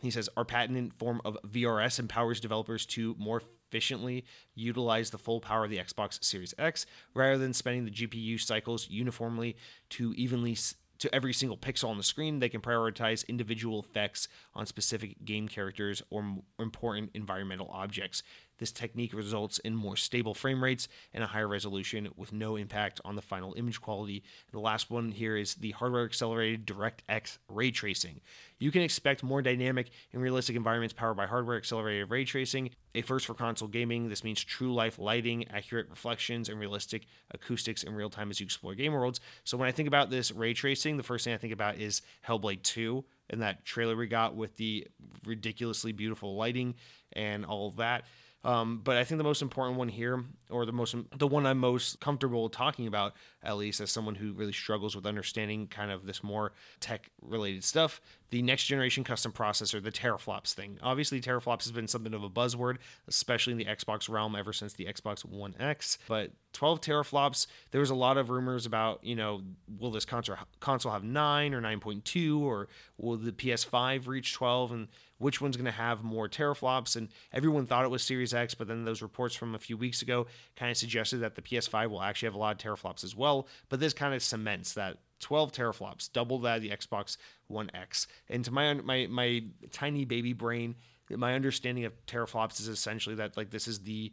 [0.00, 5.40] He says our patented form of VRS empowers developers to more efficiently utilize the full
[5.40, 9.56] power of the Xbox Series X rather than spending the GPU cycles uniformly
[9.90, 10.56] to evenly
[10.98, 12.38] to every single pixel on the screen.
[12.38, 18.22] They can prioritize individual effects on specific game characters or important environmental objects.
[18.58, 23.00] This technique results in more stable frame rates and a higher resolution with no impact
[23.04, 24.22] on the final image quality.
[24.50, 28.20] And the last one here is the hardware accelerated DirectX ray tracing.
[28.58, 32.70] You can expect more dynamic and realistic environments powered by hardware accelerated ray tracing.
[32.94, 37.84] A first for console gaming, this means true life lighting, accurate reflections, and realistic acoustics
[37.84, 39.20] in real time as you explore game worlds.
[39.44, 42.02] So when I think about this ray tracing, the first thing I think about is
[42.26, 44.86] Hellblade 2 and that trailer we got with the
[45.24, 46.74] ridiculously beautiful lighting
[47.12, 48.04] and all that.
[48.44, 51.58] Um, but I think the most important one here, or the most the one I'm
[51.58, 56.06] most comfortable talking about, at least as someone who really struggles with understanding kind of
[56.06, 60.78] this more tech related stuff, the next generation custom processor, the teraflops thing.
[60.82, 64.74] Obviously, teraflops has been something of a buzzword, especially in the Xbox realm ever since
[64.74, 65.98] the Xbox One X.
[66.08, 69.42] But 12 teraflops, there was a lot of rumors about, you know,
[69.78, 74.88] will this console console have 9 or 9.2 or will the PS5 reach 12 and
[75.18, 76.96] which one's going to have more teraflops.
[76.96, 80.02] And everyone thought it was Series X, but then those reports from a few weeks
[80.02, 83.16] ago kind of suggested that the PS5 will actually have a lot of teraflops as
[83.16, 83.48] well.
[83.68, 88.06] But this kind of cements that 12 teraflops, double that of the Xbox One X.
[88.28, 90.76] And to my my my tiny baby brain,
[91.10, 94.12] my understanding of teraflops is essentially that like this is the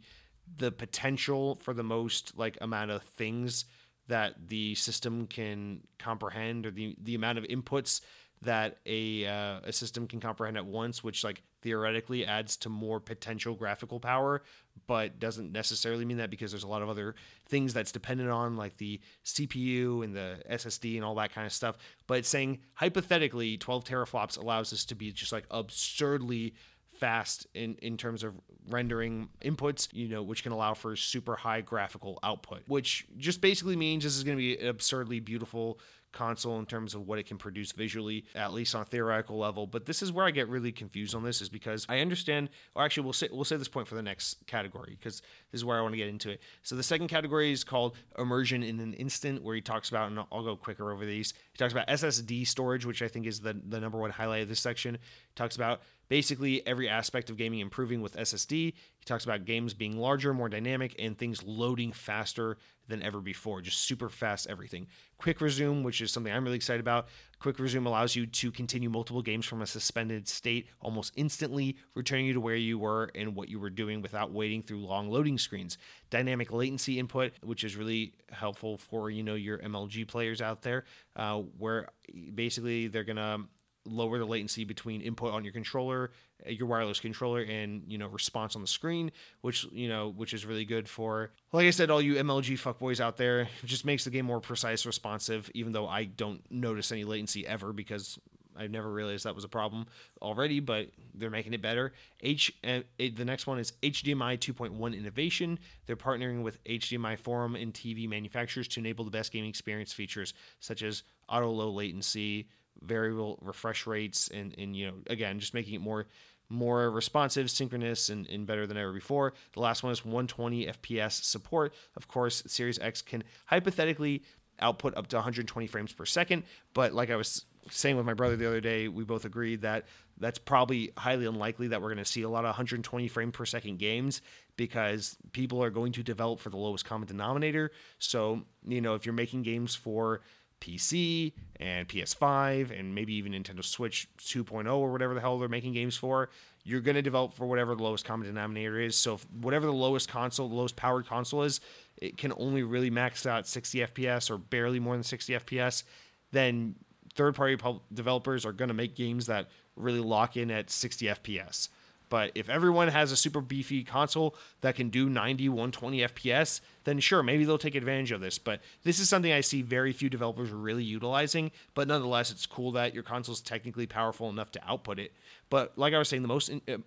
[0.56, 3.64] the potential for the most like amount of things
[4.08, 8.00] that the system can comprehend or the the amount of inputs
[8.42, 13.00] that a uh, a system can comprehend at once, which like theoretically adds to more
[13.00, 14.42] potential graphical power,
[14.86, 17.14] but doesn't necessarily mean that because there's a lot of other
[17.48, 21.52] things that's dependent on like the CPU and the SSD and all that kind of
[21.52, 21.76] stuff.
[22.06, 26.54] But it's saying hypothetically 12 teraflops allows us to be just like absurdly
[26.96, 28.34] fast in, in terms of
[28.68, 33.76] rendering inputs, you know, which can allow for super high graphical output, which just basically
[33.76, 35.78] means this is going to be an absurdly beautiful
[36.16, 39.66] console in terms of what it can produce visually, at least on theoretical level.
[39.66, 42.48] But this is where I get really confused on this, is because I understand.
[42.74, 45.20] Or actually, we'll say we'll say this point for the next category because
[45.52, 46.40] this is where I want to get into it.
[46.62, 50.18] So the second category is called immersion in an instant, where he talks about, and
[50.32, 51.34] I'll go quicker over these.
[51.52, 54.48] He talks about SSD storage, which I think is the the number one highlight of
[54.48, 54.98] this section.
[55.36, 58.72] Talks about basically every aspect of gaming improving with SSD.
[58.72, 62.56] He talks about games being larger, more dynamic, and things loading faster
[62.88, 63.60] than ever before.
[63.60, 64.86] Just super fast everything.
[65.18, 67.08] Quick resume, which is something I'm really excited about.
[67.40, 72.26] Quick resume allows you to continue multiple games from a suspended state almost instantly, returning
[72.26, 75.36] you to where you were and what you were doing without waiting through long loading
[75.36, 75.78] screens.
[76.10, 80.84] Dynamic latency input, which is really helpful for you know your MLG players out there,
[81.16, 81.88] uh, where
[82.34, 83.40] basically they're gonna
[83.86, 86.10] lower the latency between input on your controller,
[86.46, 90.34] uh, your wireless controller, and you know response on the screen, which you know which
[90.34, 93.40] is really good for, like I said, all you MLG fuckboys out there.
[93.40, 95.50] It just makes the game more precise, responsive.
[95.54, 98.18] Even though I don't notice any latency ever because
[98.58, 99.86] I've never realized that was a problem
[100.22, 101.92] already, but they're making it better.
[102.20, 105.58] H uh, the next one is HDMI 2.1 innovation.
[105.86, 110.34] They're partnering with HDMI forum and TV manufacturers to enable the best gaming experience features
[110.60, 112.48] such as auto low latency,
[112.82, 116.06] variable refresh rates, and and you know again just making it more
[116.48, 119.32] more responsive, synchronous, and, and, better than ever before.
[119.54, 121.74] The last one is 120 FPS support.
[121.96, 124.22] Of course, Series X can hypothetically
[124.60, 128.36] output up to 120 frames per second, but like I was saying with my brother
[128.36, 129.86] the other day, we both agreed that
[130.18, 133.44] that's probably highly unlikely that we're going to see a lot of 120 frame per
[133.44, 134.22] second games
[134.56, 137.70] because people are going to develop for the lowest common denominator.
[137.98, 140.22] So, you know, if you're making games for
[140.66, 145.72] PC and PS5 and maybe even Nintendo Switch 2.0 or whatever the hell they're making
[145.72, 146.30] games for,
[146.64, 148.96] you're going to develop for whatever the lowest common denominator is.
[148.96, 151.60] So whatever the lowest console, the lowest powered console is,
[151.96, 155.84] it can only really max out 60 FPS or barely more than 60 FPS.
[156.32, 156.74] Then
[157.14, 157.56] third-party
[157.94, 161.68] developers are going to make games that really lock in at 60 FPS.
[162.08, 167.00] But if everyone has a super beefy console that can do 90, 120 FPS, then
[167.00, 168.38] sure, maybe they'll take advantage of this.
[168.38, 171.50] But this is something I see very few developers really utilizing.
[171.74, 175.12] But nonetheless, it's cool that your console is technically powerful enough to output it.
[175.50, 176.78] But like I was saying, the most uh,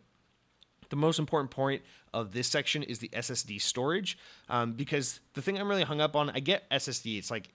[0.90, 1.82] the most important point
[2.14, 4.18] of this section is the SSD storage,
[4.50, 7.18] um, because the thing I'm really hung up on, I get SSD.
[7.18, 7.50] It's like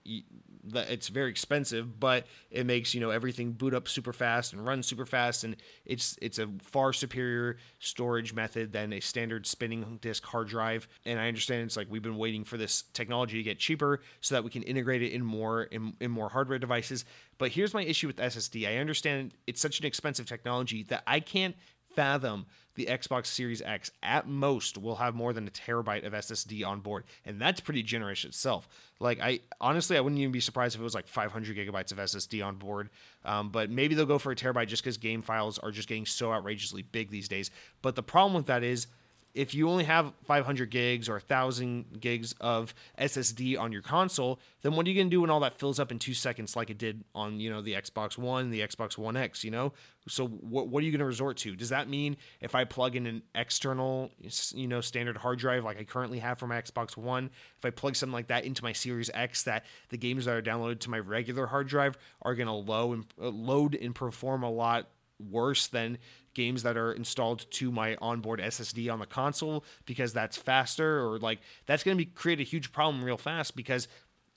[0.73, 4.81] it's very expensive, but it makes you know everything boot up super fast and run
[4.81, 10.23] super fast, and it's it's a far superior storage method than a standard spinning disk
[10.25, 10.87] hard drive.
[11.05, 14.35] And I understand it's like we've been waiting for this technology to get cheaper so
[14.35, 17.05] that we can integrate it in more in, in more hardware devices.
[17.37, 18.67] But here's my issue with SSD.
[18.67, 21.55] I understand it's such an expensive technology that I can't
[21.95, 26.65] fathom the Xbox Series X at most will have more than a terabyte of SSD
[26.65, 28.67] on board, and that's pretty generous itself.
[28.99, 31.97] Like I honestly, I wouldn't even be surprised if it was like 500 gigabytes of
[31.97, 32.89] SSD on board.
[33.23, 36.05] Um, but maybe they'll go for a terabyte just because game files are just getting
[36.05, 37.49] so outrageously big these days.
[37.81, 38.87] But the problem with that is
[39.35, 44.75] if you only have 500 gigs or 1000 gigs of ssd on your console then
[44.75, 46.69] what are you going to do when all that fills up in two seconds like
[46.69, 49.73] it did on you know the xbox one the xbox one x you know?
[50.07, 51.55] So what, what are you going to resort to?
[51.55, 54.09] Does that mean if i plug in an external
[54.53, 57.69] you know standard hard drive like i currently have for my xbox one if i
[57.69, 60.89] plug something like that into my series x that the games that are downloaded to
[60.89, 64.87] my regular hard drive are going to load and uh, load and perform a lot
[65.19, 65.97] worse than
[66.35, 71.17] games that are installed to my onboard SSD on the console because that's faster or
[71.17, 73.87] like that's going to be create a huge problem real fast because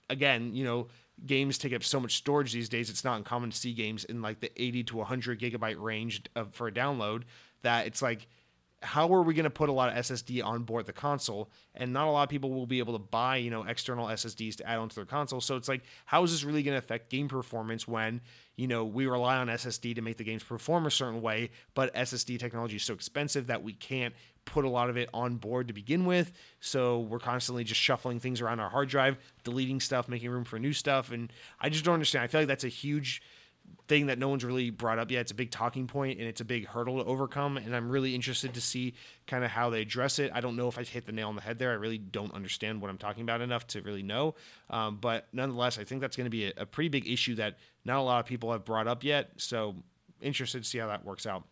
[0.09, 0.87] again, you know,
[1.25, 2.89] games take up so much storage these days.
[2.89, 6.53] It's not uncommon to see games in like the 80 to 100 gigabyte range of,
[6.55, 7.23] for a download
[7.61, 8.27] that it's like
[8.81, 11.49] how are we going to put a lot of SSD on board the console?
[11.75, 14.55] And not a lot of people will be able to buy, you know, external SSDs
[14.57, 15.41] to add onto their console.
[15.41, 18.21] So it's like, how is this really going to affect game performance when,
[18.55, 21.93] you know, we rely on SSD to make the games perform a certain way, but
[21.93, 24.13] SSD technology is so expensive that we can't
[24.45, 26.31] put a lot of it on board to begin with.
[26.61, 30.57] So we're constantly just shuffling things around our hard drive, deleting stuff, making room for
[30.57, 31.11] new stuff.
[31.11, 32.23] And I just don't understand.
[32.23, 33.21] I feel like that's a huge
[33.87, 35.21] thing that no one's really brought up yet.
[35.21, 37.57] It's a big talking point and it's a big hurdle to overcome.
[37.57, 38.93] And I'm really interested to see
[39.27, 40.31] kind of how they address it.
[40.33, 41.71] I don't know if I hit the nail on the head there.
[41.71, 44.35] I really don't understand what I'm talking about enough to really know.
[44.69, 47.57] Um, but nonetheless, I think that's going to be a, a pretty big issue that
[47.83, 49.31] not a lot of people have brought up yet.
[49.37, 49.75] So
[50.21, 51.43] interested to see how that works out.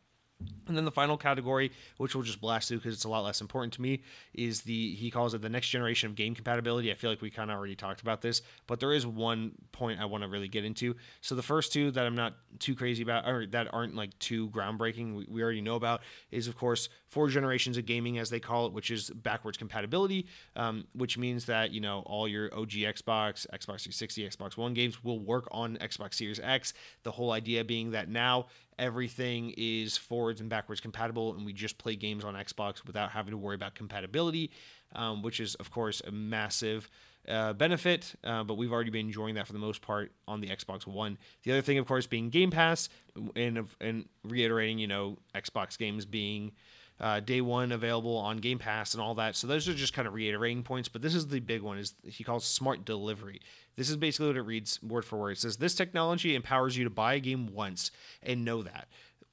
[0.67, 3.41] And then the final category, which we'll just blast through because it's a lot less
[3.41, 6.91] important to me, is the he calls it the next generation of game compatibility.
[6.91, 10.00] I feel like we kind of already talked about this, but there is one point
[10.00, 10.95] I want to really get into.
[11.21, 14.50] So the first two that I'm not too crazy about, or that aren't like too
[14.50, 18.39] groundbreaking, we, we already know about, is of course four generations of gaming as they
[18.39, 22.71] call it, which is backwards compatibility, um, which means that you know all your OG
[22.71, 26.73] Xbox, Xbox 360, Xbox One games will work on Xbox Series X.
[27.04, 28.47] The whole idea being that now
[28.79, 33.31] everything is forwards and backwards compatible, and we just play games on Xbox without having
[33.31, 34.51] to worry about compatibility,
[34.93, 36.89] um, which is, of course, a massive
[37.27, 40.47] uh, benefit, uh, but we've already been enjoying that for the most part on the
[40.47, 41.17] Xbox One.
[41.43, 42.89] The other thing, of course, being Game Pass,
[43.35, 46.53] and, and reiterating, you know, Xbox games being
[46.99, 49.36] uh, day one available on Game Pass and all that.
[49.36, 50.89] So those are just kind of reiterating points.
[50.89, 53.41] But this is the big one: is he calls smart delivery.
[53.75, 55.31] This is basically what it reads word for word.
[55.31, 57.91] It says this technology empowers you to buy a game once
[58.23, 58.88] and know that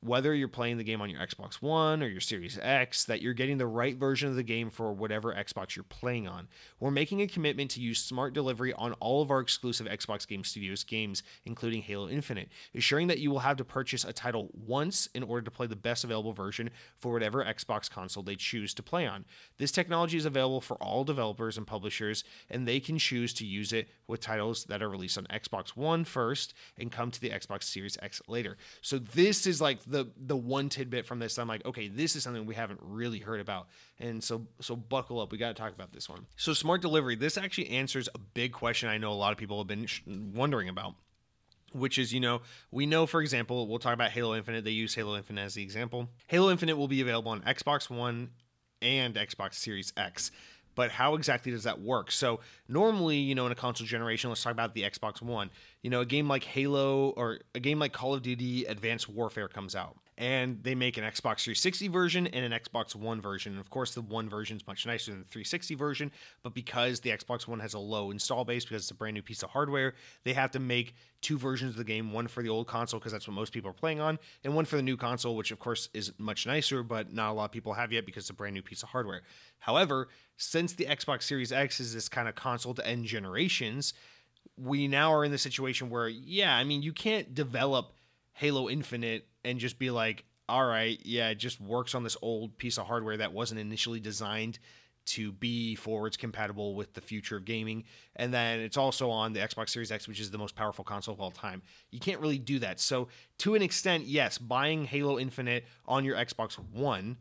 [0.04, 3.32] whether you're playing the game on your Xbox One or your Series X, that you're
[3.32, 6.46] getting the right version of the game for whatever Xbox you're playing on.
[6.78, 10.44] We're making a commitment to use smart delivery on all of our exclusive Xbox Game
[10.44, 15.08] Studios games, including Halo Infinite, ensuring that you will have to purchase a title once
[15.14, 18.82] in order to play the best available version for whatever Xbox console they choose to
[18.82, 19.24] play on.
[19.56, 23.72] This technology is available for all developers and publishers, and they can choose to use
[23.72, 27.62] it with titles that are released on Xbox One first and come to the Xbox
[27.62, 28.58] Series X later.
[28.82, 31.38] So this is like the the one tidbit from this.
[31.38, 33.68] I'm like, okay, this is something we haven't really heard about,
[34.00, 35.30] and so so buckle up.
[35.30, 36.26] We got to talk about this one.
[36.36, 37.14] So smart delivery.
[37.14, 40.02] This actually answers a big question I know a lot of people have been sh-
[40.06, 40.94] wondering about
[41.72, 42.40] which is, you know,
[42.70, 44.64] we know, for example, we'll talk about Halo Infinite.
[44.64, 46.08] They use Halo Infinite as the example.
[46.28, 48.30] Halo Infinite will be available on Xbox One
[48.80, 50.30] and Xbox Series X.
[50.74, 52.10] But how exactly does that work?
[52.10, 55.50] So, normally, you know, in a console generation, let's talk about the Xbox One.
[55.82, 59.48] You know, a game like Halo or a game like Call of Duty Advanced Warfare
[59.48, 63.52] comes out and they make an Xbox 360 version and an Xbox One version.
[63.52, 66.12] And of course, the One version is much nicer than the 360 version,
[66.42, 69.22] but because the Xbox One has a low install base because it's a brand new
[69.22, 72.48] piece of hardware, they have to make two versions of the game one for the
[72.48, 74.96] old console because that's what most people are playing on, and one for the new
[74.96, 78.06] console, which of course is much nicer, but not a lot of people have yet
[78.06, 79.22] because it's a brand new piece of hardware.
[79.58, 83.94] However, since the Xbox Series X is this kind of console to end generations,
[84.56, 87.94] we now are in the situation where, yeah, I mean, you can't develop
[88.34, 92.58] Halo Infinite and just be like, all right, yeah, it just works on this old
[92.58, 94.58] piece of hardware that wasn't initially designed
[95.06, 97.84] to be forwards compatible with the future of gaming.
[98.16, 101.14] And then it's also on the Xbox Series X, which is the most powerful console
[101.14, 101.62] of all time.
[101.90, 102.80] You can't really do that.
[102.80, 103.08] So,
[103.38, 107.18] to an extent, yes, buying Halo Infinite on your Xbox One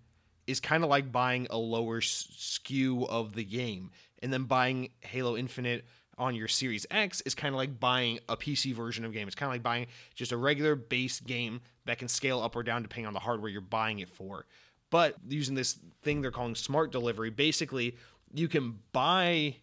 [0.48, 3.92] is kind of like buying a lower SKU of the game.
[4.22, 5.86] And then buying Halo Infinite
[6.18, 9.28] on your Series X is kind of like buying a PC version of a game.
[9.28, 12.64] It's kind of like buying just a regular base game that can scale up or
[12.64, 14.46] down depending on the hardware you're buying it for.
[14.90, 17.98] But using this thing they're calling smart delivery, basically
[18.34, 19.56] you can buy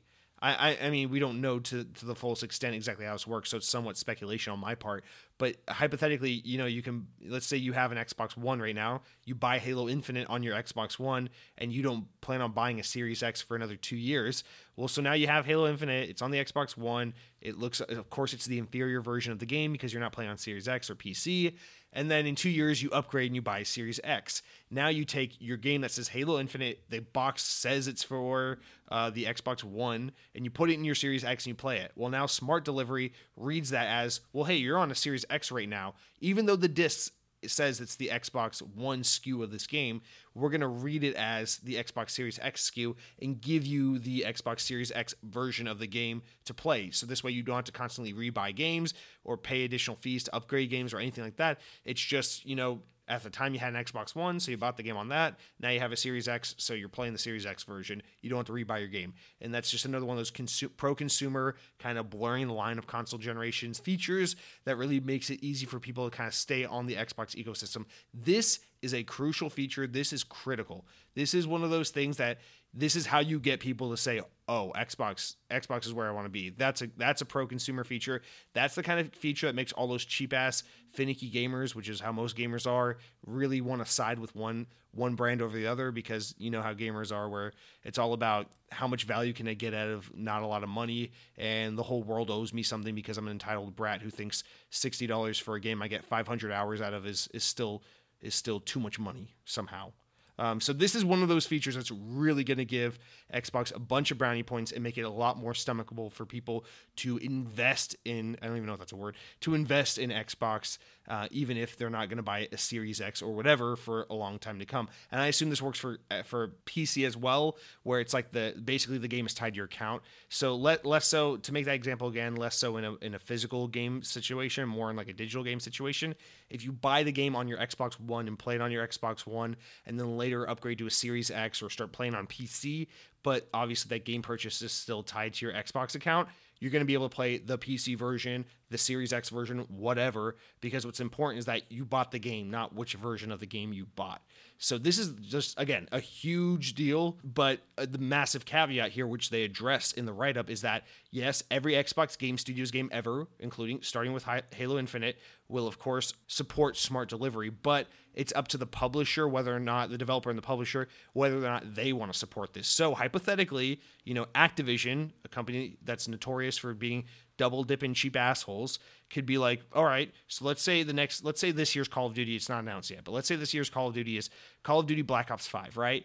[0.43, 3.51] I, I, mean, we don't know to, to the fullest extent exactly how this works,
[3.51, 5.05] so it's somewhat speculation on my part.
[5.41, 9.01] But hypothetically, you know, you can let's say you have an Xbox One right now,
[9.25, 12.85] you buy Halo Infinite on your Xbox One, and you don't plan on buying a
[12.85, 14.45] Series X for another two years.
[14.77, 16.11] Well, so now you have Halo Infinite.
[16.11, 17.15] It's on the Xbox One.
[17.41, 20.31] It looks, of course, it's the inferior version of the game because you're not playing
[20.31, 21.55] on Series X or PC.
[21.93, 24.43] And then in two years, you upgrade and you buy Series X.
[24.71, 28.59] Now you take your game that says Halo Infinite, the box says it's for
[28.91, 31.79] uh, the Xbox One, and you put it in your Series X and you play
[31.79, 31.93] it.
[31.97, 35.69] Well, now Smart Delivery reads that as, well, hey, you're on a Series X right
[35.69, 35.95] now.
[36.21, 37.13] Even though the disc
[37.47, 40.03] says it's the Xbox One SKU of this game,
[40.35, 44.25] we're going to read it as the Xbox Series X SKU and give you the
[44.27, 46.91] Xbox Series X version of the game to play.
[46.91, 50.35] So this way you don't have to constantly rebuy games or pay additional fees to
[50.35, 51.61] upgrade games or anything like that.
[51.85, 54.77] It's just, you know, at the time, you had an Xbox One, so you bought
[54.77, 55.39] the game on that.
[55.59, 58.03] Now you have a Series X, so you're playing the Series X version.
[58.23, 59.15] You don't have to rebuy your game.
[59.41, 62.79] And that's just another one of those consu- pro consumer kind of blurring the line
[62.79, 66.65] of console generations features that really makes it easy for people to kind of stay
[66.65, 67.85] on the Xbox ecosystem.
[68.15, 69.87] This is a crucial feature.
[69.87, 70.87] This is critical.
[71.15, 72.39] This is one of those things that
[72.73, 76.27] this is how you get people to say, "Oh, Xbox, Xbox is where I want
[76.27, 78.23] to be." That's a that's a pro consumer feature.
[78.53, 80.63] That's the kind of feature that makes all those cheap ass
[80.93, 85.15] finicky gamers, which is how most gamers are, really want to side with one one
[85.15, 87.53] brand over the other because you know how gamers are where
[87.85, 90.69] it's all about how much value can I get out of not a lot of
[90.69, 94.43] money and the whole world owes me something because I'm an entitled brat who thinks
[94.73, 97.83] $60 for a game I get 500 hours out of is is still
[98.21, 99.93] is still too much money somehow.
[100.41, 102.99] Um, so this is one of those features that's really going to give
[103.33, 106.65] Xbox a bunch of brownie points and make it a lot more stomachable for people
[106.97, 108.39] to invest in.
[108.41, 109.17] I don't even know if that's a word.
[109.43, 110.79] To invest in Xbox,
[111.11, 114.15] uh, even if they're not going to buy a Series X or whatever for a
[114.15, 114.89] long time to come.
[115.13, 118.55] And I assume this works for uh, for PC as well, where it's like the
[118.65, 120.03] basically the game is tied to your account.
[120.31, 123.19] So let less so to make that example again, less so in a in a
[123.19, 126.15] physical game situation, more in like a digital game situation.
[126.49, 129.27] If you buy the game on your Xbox One and play it on your Xbox
[129.27, 129.57] One,
[129.87, 132.87] and then later later upgrade to a Series X or start playing on PC,
[133.23, 136.29] but obviously that game purchase is still tied to your Xbox account,
[136.61, 140.37] you're going to be able to play the PC version, the Series X version, whatever,
[140.61, 143.73] because what's important is that you bought the game, not which version of the game
[143.73, 144.23] you bought.
[144.63, 149.31] So this is just again a huge deal, but uh, the massive caveat here, which
[149.31, 153.27] they address in the write up, is that yes, every Xbox Game Studios game ever,
[153.39, 155.17] including starting with Halo Infinite,
[155.49, 159.89] will of course support smart delivery, but it's up to the publisher whether or not
[159.89, 162.69] the developer and the publisher whether or not they want to support this.
[162.69, 167.05] So hypothetically, you know, Activision, a company that's notorious for being
[167.41, 168.79] double dipping cheap assholes
[169.09, 172.05] could be like, all right, so let's say the next, let's say this year's Call
[172.05, 174.29] of Duty, it's not announced yet, but let's say this year's Call of Duty is
[174.63, 176.05] Call of Duty Black Ops 5, right?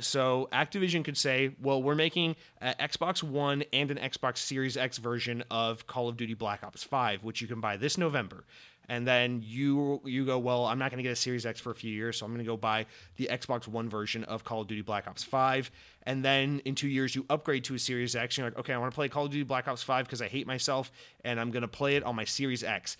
[0.00, 4.98] So Activision could say, well, we're making an Xbox One and an Xbox Series X
[4.98, 8.42] version of Call of Duty Black Ops 5, which you can buy this November.
[8.88, 11.70] And then you you go, well, I'm not going to get a Series X for
[11.70, 12.86] a few years, so I'm going to go buy
[13.16, 15.70] the Xbox One version of Call of Duty Black Ops 5.
[16.04, 18.38] And then in two years, you upgrade to a Series X.
[18.38, 20.28] You're like, okay, I want to play Call of Duty Black Ops 5 because I
[20.28, 20.90] hate myself,
[21.24, 22.96] and I'm going to play it on my Series X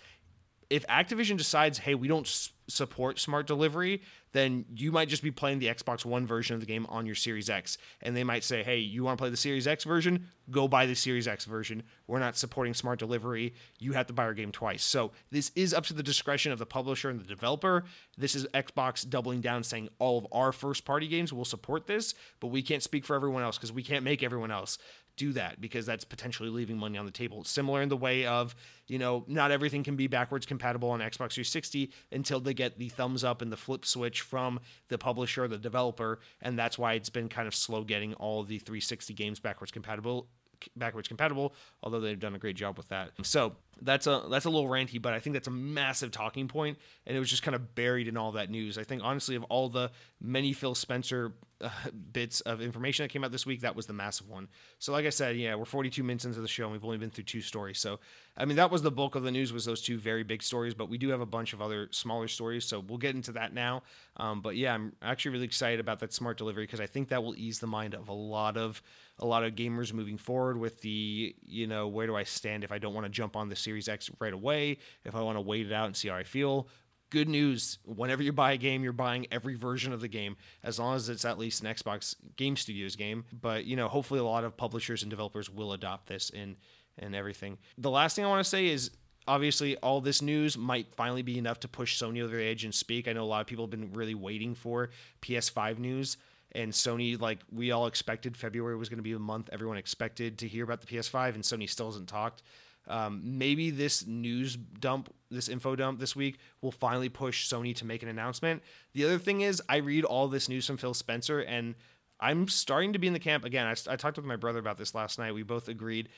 [0.69, 2.27] if Activision decides, hey, we don't
[2.69, 4.01] support smart delivery,
[4.31, 7.15] then you might just be playing the Xbox One version of the game on your
[7.15, 7.77] Series X.
[8.01, 10.27] And they might say, hey, you want to play the Series X version?
[10.51, 11.83] Go buy the Series X version.
[12.07, 13.53] We're not supporting smart delivery.
[13.79, 14.83] You have to buy our game twice.
[14.83, 17.85] So this is up to the discretion of the publisher and the developer.
[18.17, 22.13] This is Xbox doubling down, saying all of our first party games will support this,
[22.39, 24.77] but we can't speak for everyone else because we can't make everyone else
[25.19, 27.43] do that because that's potentially leaving money on the table.
[27.43, 28.55] Similar in the way of,
[28.87, 32.87] you know, not everything can be backwards compatible on Xbox 360 until they get the
[32.87, 37.09] thumbs up and the flip switch from the publisher, the developer, and that's why it's
[37.09, 40.29] been kind of slow getting all the 360 games backwards compatible
[40.75, 41.53] backwards compatible
[41.83, 43.11] although they've done a great job with that.
[43.23, 46.77] So that's a that's a little ranty but i think that's a massive talking point
[47.05, 48.77] and it was just kind of buried in all that news.
[48.77, 51.69] I think honestly of all the many phil spencer uh,
[52.11, 54.49] bits of information that came out this week that was the massive one.
[54.79, 57.09] So like i said yeah we're 42 minutes into the show and we've only been
[57.09, 57.79] through two stories.
[57.79, 57.99] So
[58.35, 60.73] i mean that was the bulk of the news was those two very big stories
[60.73, 63.53] but we do have a bunch of other smaller stories so we'll get into that
[63.53, 63.83] now.
[64.17, 67.23] Um, but yeah i'm actually really excited about that smart delivery because i think that
[67.23, 68.81] will ease the mind of a lot of
[69.19, 72.71] a lot of gamers moving forward with the, you know, where do I stand if
[72.71, 75.41] I don't want to jump on the Series X right away, if I want to
[75.41, 76.67] wait it out and see how I feel.
[77.11, 80.77] Good news, whenever you buy a game, you're buying every version of the game, as
[80.77, 83.25] long as it's at least an Xbox Game Studios game.
[83.33, 86.55] But, you know, hopefully a lot of publishers and developers will adopt this and
[86.99, 87.57] and everything.
[87.77, 88.91] The last thing I want to say is
[89.27, 92.73] obviously all this news might finally be enough to push Sony over the edge and
[92.73, 93.07] speak.
[93.07, 94.89] I know a lot of people have been really waiting for
[95.21, 96.17] PS5 news
[96.53, 100.37] and Sony, like we all expected, February was going to be the month everyone expected
[100.39, 102.43] to hear about the PS5, and Sony still hasn't talked.
[102.87, 107.85] Um, maybe this news dump, this info dump this week will finally push Sony to
[107.85, 108.63] make an announcement.
[108.93, 111.75] The other thing is, I read all this news from Phil Spencer, and
[112.19, 113.67] I'm starting to be in the camp again.
[113.67, 115.33] I, I talked with my brother about this last night.
[115.33, 116.09] We both agreed.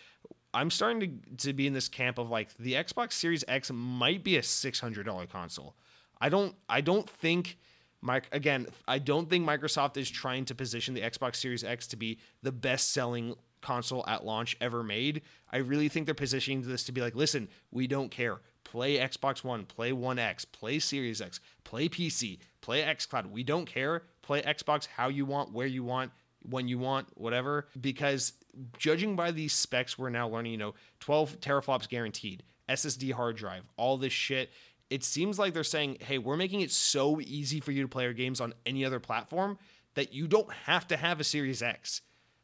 [0.54, 4.24] I'm starting to, to be in this camp of like the Xbox Series X might
[4.24, 5.76] be a $600 console.
[6.20, 7.58] I don't I don't think
[8.02, 11.96] Mike again, I don't think Microsoft is trying to position the Xbox Series X to
[11.96, 15.22] be the best selling console at launch ever made.
[15.52, 18.42] I really think they're positioning this to be like, listen, we don't care.
[18.64, 23.30] Play Xbox One, play One X, play Series X, play PC, play xCloud.
[23.30, 24.04] We don't care.
[24.22, 26.12] Play Xbox how you want, where you want,
[26.44, 27.68] when you want, whatever.
[27.80, 28.34] Because
[28.78, 33.64] judging by these specs, we're now learning, you know, 12 teraflops guaranteed, SSD hard drive,
[33.78, 34.50] all this shit
[34.92, 38.06] it seems like they're saying, hey, we're making it so easy for you to play
[38.06, 39.58] our games on any other platform
[39.96, 42.02] that you don't have to have a Series X.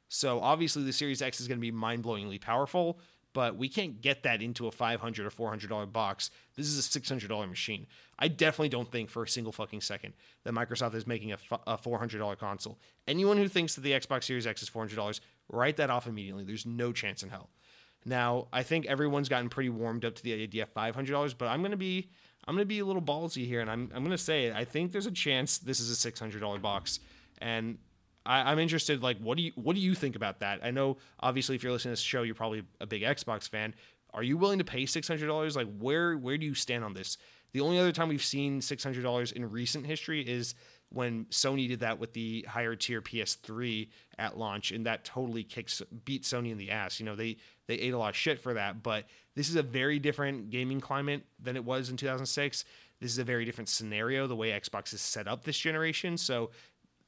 [0.08, 3.00] So obviously, the Series X is going to be mind blowingly powerful,
[3.34, 6.32] but we can't get that into a 500 or $400 box.
[6.56, 7.86] This is a $600 machine.
[8.18, 10.14] I definitely don't think for a single fucking second
[10.46, 11.38] that Microsoft is making a,
[11.68, 12.80] a $400 console.
[13.10, 15.20] Anyone who thinks that the Xbox Series X is $400,
[15.50, 16.46] write that off immediately.
[16.46, 17.50] There's no chance in hell.
[18.06, 21.62] Now, I think everyone's gotten pretty warmed up to the idea of $500, but I'm
[21.62, 22.10] going to be
[22.48, 24.56] I'm going to be a little ballsy here, and I'm I'm going to say it.
[24.56, 27.00] I think there's a chance this is a six hundred dollar box,
[27.40, 27.78] and
[28.26, 29.04] I, am interested.
[29.04, 30.62] Like, what do you what do you think about that?
[30.64, 33.76] I know obviously if you're listening to this show, you're probably a big Xbox fan.
[34.14, 35.58] Are you willing to pay six hundred dollars?
[35.58, 37.18] Like, where where do you stand on this?
[37.52, 40.56] The only other time we've seen six hundred dollars in recent history is
[40.90, 45.82] when Sony did that with the higher tier PS3 at launch, and that totally kicks
[46.06, 47.00] beat Sony in the ass.
[47.00, 47.38] You know, they
[47.68, 49.06] they ate a lot of shit for that, but
[49.36, 52.66] this is a very different gaming climate than it was in 2006.
[53.00, 56.18] This is a very different scenario, the way Xbox is set up this generation.
[56.18, 56.50] So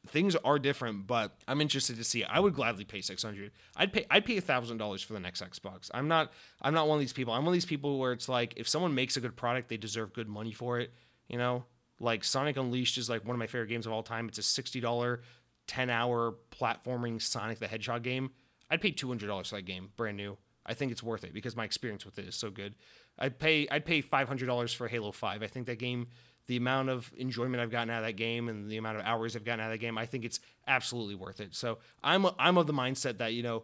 [0.07, 2.23] things are different, but I'm interested to see.
[2.23, 3.51] I would gladly pay 600.
[3.75, 5.89] I'd pay I'd pay $1000 for the next Xbox.
[5.93, 6.31] I'm not
[6.61, 7.33] I'm not one of these people.
[7.33, 9.77] I'm one of these people where it's like if someone makes a good product, they
[9.77, 10.93] deserve good money for it,
[11.27, 11.65] you know?
[11.99, 14.29] Like Sonic Unleashed is like one of my favorite games of all time.
[14.29, 15.19] It's a $60
[15.67, 18.31] 10-hour platforming Sonic the Hedgehog game.
[18.69, 20.37] I'd pay $200 for that game, brand new.
[20.69, 22.75] I think it's worth it because my experience with it is so good.
[23.17, 25.41] I'd pay I'd pay five hundred dollars for Halo Five.
[25.41, 26.07] I think that game,
[26.45, 29.35] the amount of enjoyment I've gotten out of that game and the amount of hours
[29.35, 31.55] I've gotten out of that game, I think it's absolutely worth it.
[31.55, 33.63] So I'm I'm of the mindset that you know,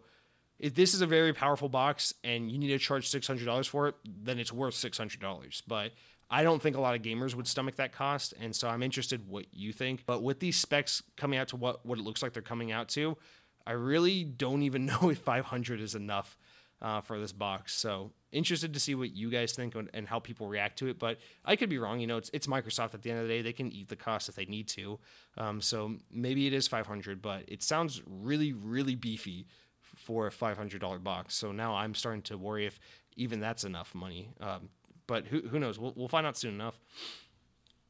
[0.58, 3.68] if this is a very powerful box and you need to charge six hundred dollars
[3.68, 5.62] for it, then it's worth six hundred dollars.
[5.68, 5.92] But
[6.28, 9.28] I don't think a lot of gamers would stomach that cost, and so I'm interested
[9.28, 10.04] what you think.
[10.06, 12.88] But with these specs coming out to what what it looks like they're coming out
[12.90, 13.16] to,
[13.64, 16.36] I really don't even know if 500 is enough
[16.82, 17.74] uh, for this box.
[17.74, 20.98] So interested to see what you guys think and how people react to it.
[20.98, 22.00] But I could be wrong.
[22.00, 23.42] You know, it's it's Microsoft at the end of the day.
[23.42, 24.98] They can eat the cost if they need to.
[25.36, 29.46] Um, so maybe it is 500, but it sounds really really beefy
[29.80, 31.34] for a $500 box.
[31.34, 32.78] So now I'm starting to worry if
[33.16, 34.30] even that's enough money.
[34.40, 34.68] Um,
[35.06, 35.78] but who who knows?
[35.78, 36.78] We'll we'll find out soon enough.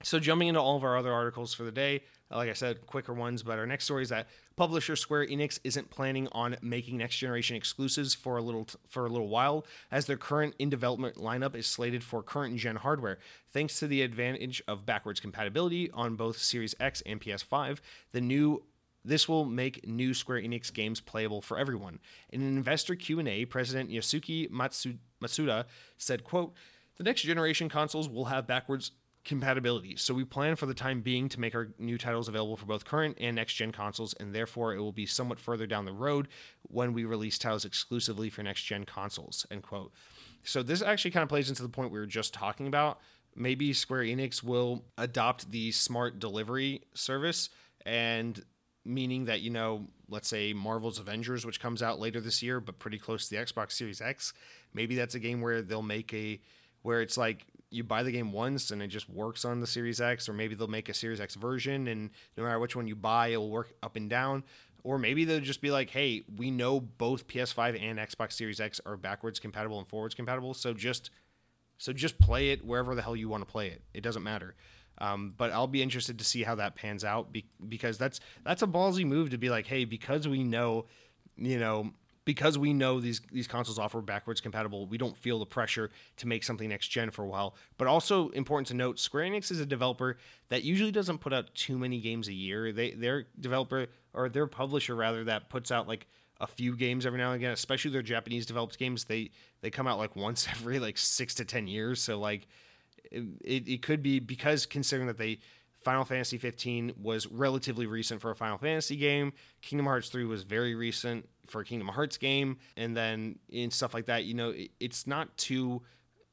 [0.03, 3.13] So jumping into all of our other articles for the day, like I said, quicker
[3.13, 3.43] ones.
[3.43, 7.57] But our next story is that publisher Square Enix isn't planning on making next generation
[7.57, 11.55] exclusives for a little t- for a little while, as their current in development lineup
[11.55, 13.19] is slated for current gen hardware.
[13.49, 17.79] Thanks to the advantage of backwards compatibility on both Series X and PS5,
[18.13, 18.65] the new
[19.05, 22.01] this will make new Square Enix games playable for everyone.
[22.31, 25.65] In an investor Q&A, President Yosuke Matsuda
[25.97, 26.55] said, quote,
[26.97, 28.91] "The next generation consoles will have backwards
[29.27, 29.97] compatibility.
[29.97, 32.85] So we plan for the time being to make our new titles available for both
[32.85, 36.29] current and next gen consoles, and therefore it will be somewhat further down the road
[36.63, 39.45] when we release titles exclusively for next gen consoles.
[39.51, 39.93] End quote.
[40.43, 43.01] So this actually kind of plays into the point we were just talking about.
[43.35, 47.51] Maybe Square Enix will adopt the smart delivery service
[47.85, 48.43] and
[48.85, 52.79] meaning that, you know, let's say Marvel's Avengers, which comes out later this year, but
[52.79, 54.33] pretty close to the Xbox Series X,
[54.73, 56.41] maybe that's a game where they'll make a
[56.83, 57.45] where it's like
[57.77, 60.55] you buy the game once and it just works on the Series X, or maybe
[60.55, 63.51] they'll make a Series X version and no matter which one you buy, it will
[63.51, 64.43] work up and down.
[64.83, 68.81] Or maybe they'll just be like, hey, we know both PS5 and Xbox Series X
[68.87, 71.11] are backwards compatible and forwards compatible, so just
[71.79, 73.83] so just play it wherever the hell you want to play it.
[73.93, 74.55] It doesn't matter.
[74.99, 78.63] Um, but I'll be interested to see how that pans out be- because that's that's
[78.63, 80.87] a ballsy move to be like, hey, because we know,
[81.37, 81.93] you know,
[82.27, 86.27] because we know these these consoles offer backwards compatible, we don't feel the pressure to
[86.27, 87.55] make something next gen for a while.
[87.79, 90.19] But also important to note, Square Enix is a developer
[90.51, 92.73] that usually doesn't put out too many games a year.
[92.73, 96.07] They their developer or their publisher rather that puts out like
[96.39, 99.05] a few games every now and again, especially their Japanese developed games.
[99.05, 99.31] They
[99.63, 102.03] they come out like once every like six to ten years.
[102.03, 102.49] So like
[103.13, 105.39] it, it could be because considering that they
[105.87, 109.33] Final Fantasy 15 was relatively recent for a Final Fantasy game.
[109.63, 112.57] Kingdom Hearts 3 was very recent for a Kingdom Hearts game.
[112.77, 115.83] And then in stuff like that, you know, it's not too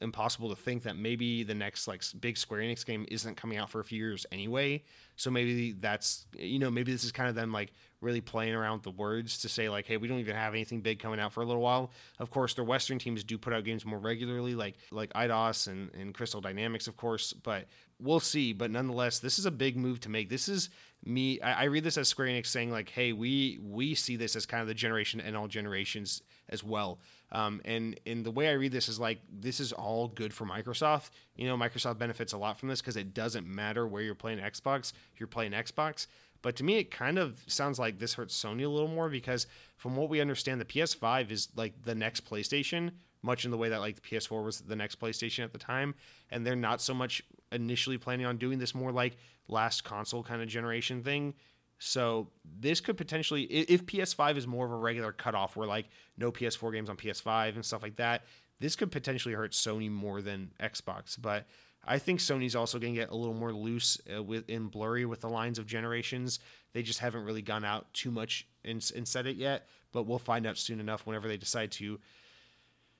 [0.01, 3.69] impossible to think that maybe the next like big Square Enix game isn't coming out
[3.69, 4.83] for a few years anyway.
[5.17, 7.73] So maybe that's you know maybe this is kind of them like
[8.03, 10.81] really playing around with the words to say like hey we don't even have anything
[10.81, 11.91] big coming out for a little while.
[12.19, 15.89] Of course, their Western teams do put out games more regularly like like Eidos and
[15.95, 17.65] and Crystal Dynamics of course, but
[17.99, 18.53] we'll see.
[18.53, 20.29] But nonetheless, this is a big move to make.
[20.29, 20.69] This is
[21.05, 21.41] me.
[21.41, 24.45] I, I read this as Square Enix saying like hey we we see this as
[24.45, 26.99] kind of the generation and all generations as well.
[27.31, 30.45] Um, and and the way I read this is like this is all good for
[30.45, 31.09] Microsoft.
[31.35, 34.39] You know, Microsoft benefits a lot from this because it doesn't matter where you're playing
[34.39, 36.07] Xbox, you're playing Xbox.
[36.43, 39.47] But to me, it kind of sounds like this hurts Sony a little more because,
[39.77, 42.91] from what we understand, the PS5 is like the next PlayStation,
[43.23, 45.95] much in the way that like the PS4 was the next PlayStation at the time,
[46.29, 49.15] and they're not so much initially planning on doing this more like
[49.47, 51.33] last console kind of generation thing.
[51.79, 52.29] So
[52.59, 55.87] this could potentially, if PS5 is more of a regular cutoff, where like
[56.17, 58.25] no PS4 games on PS5 and stuff like that,
[58.59, 61.17] this could potentially hurt Sony more than Xbox.
[61.19, 61.45] But
[61.85, 65.05] I think Sony's also going to get a little more loose uh, with in blurry
[65.05, 66.39] with the lines of generations.
[66.73, 70.19] They just haven't really gone out too much and, and said it yet, but we'll
[70.19, 71.99] find out soon enough whenever they decide to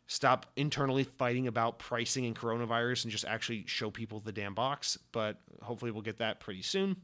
[0.07, 4.99] stop internally fighting about pricing and coronavirus and just actually show people the damn box.
[5.11, 6.97] But hopefully, we'll get that pretty soon.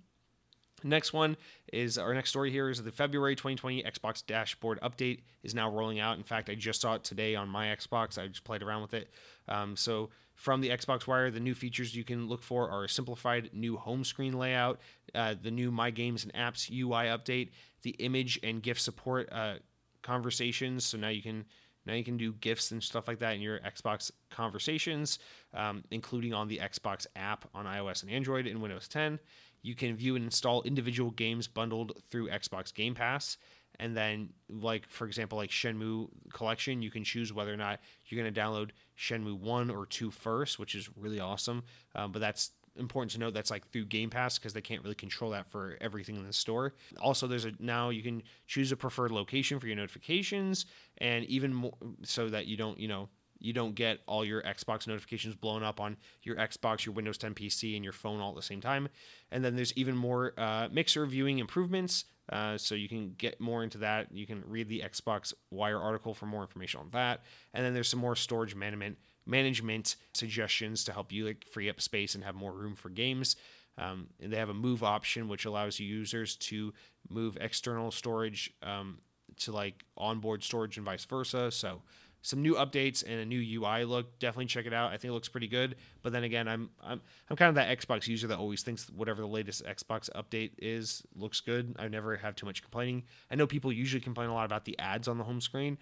[0.84, 1.36] Next one
[1.73, 5.99] is our next story here is the February 2020 Xbox dashboard update is now rolling
[5.99, 6.17] out.
[6.17, 8.17] In fact, I just saw it today on my Xbox.
[8.17, 9.09] I just played around with it.
[9.47, 10.09] Um, so,
[10.40, 13.76] from the Xbox Wire, the new features you can look for are a simplified new
[13.76, 14.80] home screen layout,
[15.14, 17.50] uh, the new My Games and Apps UI update,
[17.82, 19.56] the image and GIF support uh,
[20.02, 20.86] conversations.
[20.86, 21.44] So now you can
[21.86, 25.20] now you can do GIFs and stuff like that in your Xbox conversations,
[25.54, 29.20] um, including on the Xbox app on iOS and Android and Windows 10.
[29.62, 33.36] You can view and install individual games bundled through Xbox Game Pass.
[33.78, 38.22] And then, like for example, like Shenmue Collection, you can choose whether or not you're
[38.22, 38.70] going to download
[39.00, 41.64] Shenmue one or two first, which is really awesome.
[41.95, 44.95] Um, but that's important to note that's like through Game Pass because they can't really
[44.95, 46.74] control that for everything in the store.
[47.02, 50.66] Also, there's a now you can choose a preferred location for your notifications,
[50.97, 51.74] and even more
[52.04, 53.10] so that you don't you know
[53.40, 57.34] you don't get all your Xbox notifications blown up on your Xbox, your Windows 10
[57.34, 58.90] PC, and your phone all at the same time.
[59.32, 62.06] And then there's even more uh, mixer viewing improvements.
[62.32, 64.12] Uh, so you can get more into that.
[64.12, 67.24] You can read the Xbox Wire article for more information on that.
[67.54, 71.80] And then there's some more storage management management suggestions to help you like free up
[71.82, 73.36] space and have more room for games.
[73.78, 76.74] Um, and they have a move option which allows users to
[77.10, 79.00] move external storage um,
[79.38, 81.52] to like onboard storage and vice versa.
[81.52, 81.82] So
[82.22, 84.20] some new updates and a new UI look.
[84.20, 84.91] Definitely check it out.
[84.91, 85.76] I think it looks pretty good.
[86.01, 89.22] But then again, I'm I'm I'm kind of that Xbox user that always thinks whatever
[89.22, 91.76] the latest Xbox update is looks good.
[91.80, 93.03] I never have too much complaining.
[93.32, 95.78] I know people usually complain a lot about the ads on the home screen.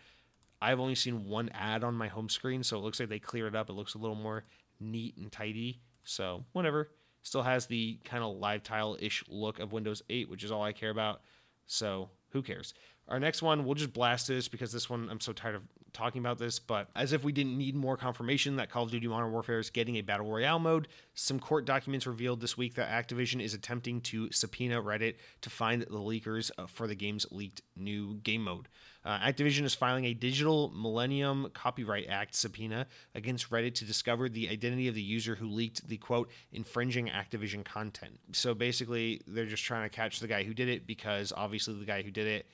[0.62, 3.54] I've only seen one ad on my home screen, so it looks like they cleared
[3.54, 3.70] it up.
[3.70, 4.44] It looks a little more
[4.80, 5.82] neat and tidy.
[6.04, 6.92] So whatever.
[7.24, 10.64] Still has the kind of live tile ish look of Windows 8, which is all
[10.64, 11.22] I care about.
[11.66, 12.74] So who cares?
[13.10, 15.64] Our next one, we'll just blast this because this one, I'm so tired of
[15.98, 19.08] talking about this, but as if we didn't need more confirmation that Call of Duty
[19.08, 22.90] Modern Warfare is getting a Battle Royale mode, some court documents revealed this week that
[22.90, 27.62] Activision is attempting to subpoena Reddit to find the leakers uh, for the game's leaked
[27.76, 28.68] new game mode.
[29.04, 32.86] Uh, Activision is filing a Digital Millennium Copyright Act subpoena
[33.16, 37.64] against Reddit to discover the identity of the user who leaked the quote infringing Activision
[37.64, 38.20] content.
[38.34, 41.86] So basically, they're just trying to catch the guy who did it because obviously the
[41.86, 42.48] guy who did it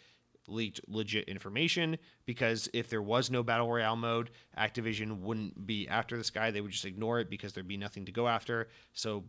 [0.48, 6.18] leaked legit information because if there was no battle royale mode activision wouldn't be after
[6.18, 8.68] this guy they would just ignore it because there'd be nothing to go after.
[8.94, 9.24] So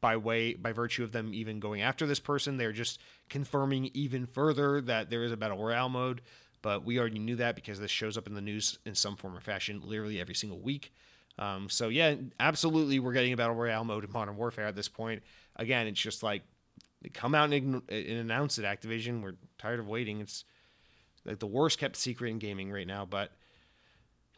[0.00, 4.26] by way by virtue of them even going after this person they're just confirming even
[4.26, 6.22] further that there is a battle royale mode.
[6.62, 9.36] But we already knew that because this shows up in the news in some form
[9.36, 10.92] or fashion literally every single week.
[11.38, 14.88] Um, so yeah absolutely we're getting a battle royale mode in modern warfare at this
[14.88, 15.22] point.
[15.56, 16.42] Again it's just like
[17.14, 20.20] come out and, and announce it activision we're tired of waiting.
[20.20, 20.44] It's
[21.24, 23.32] like the worst kept secret in gaming right now, but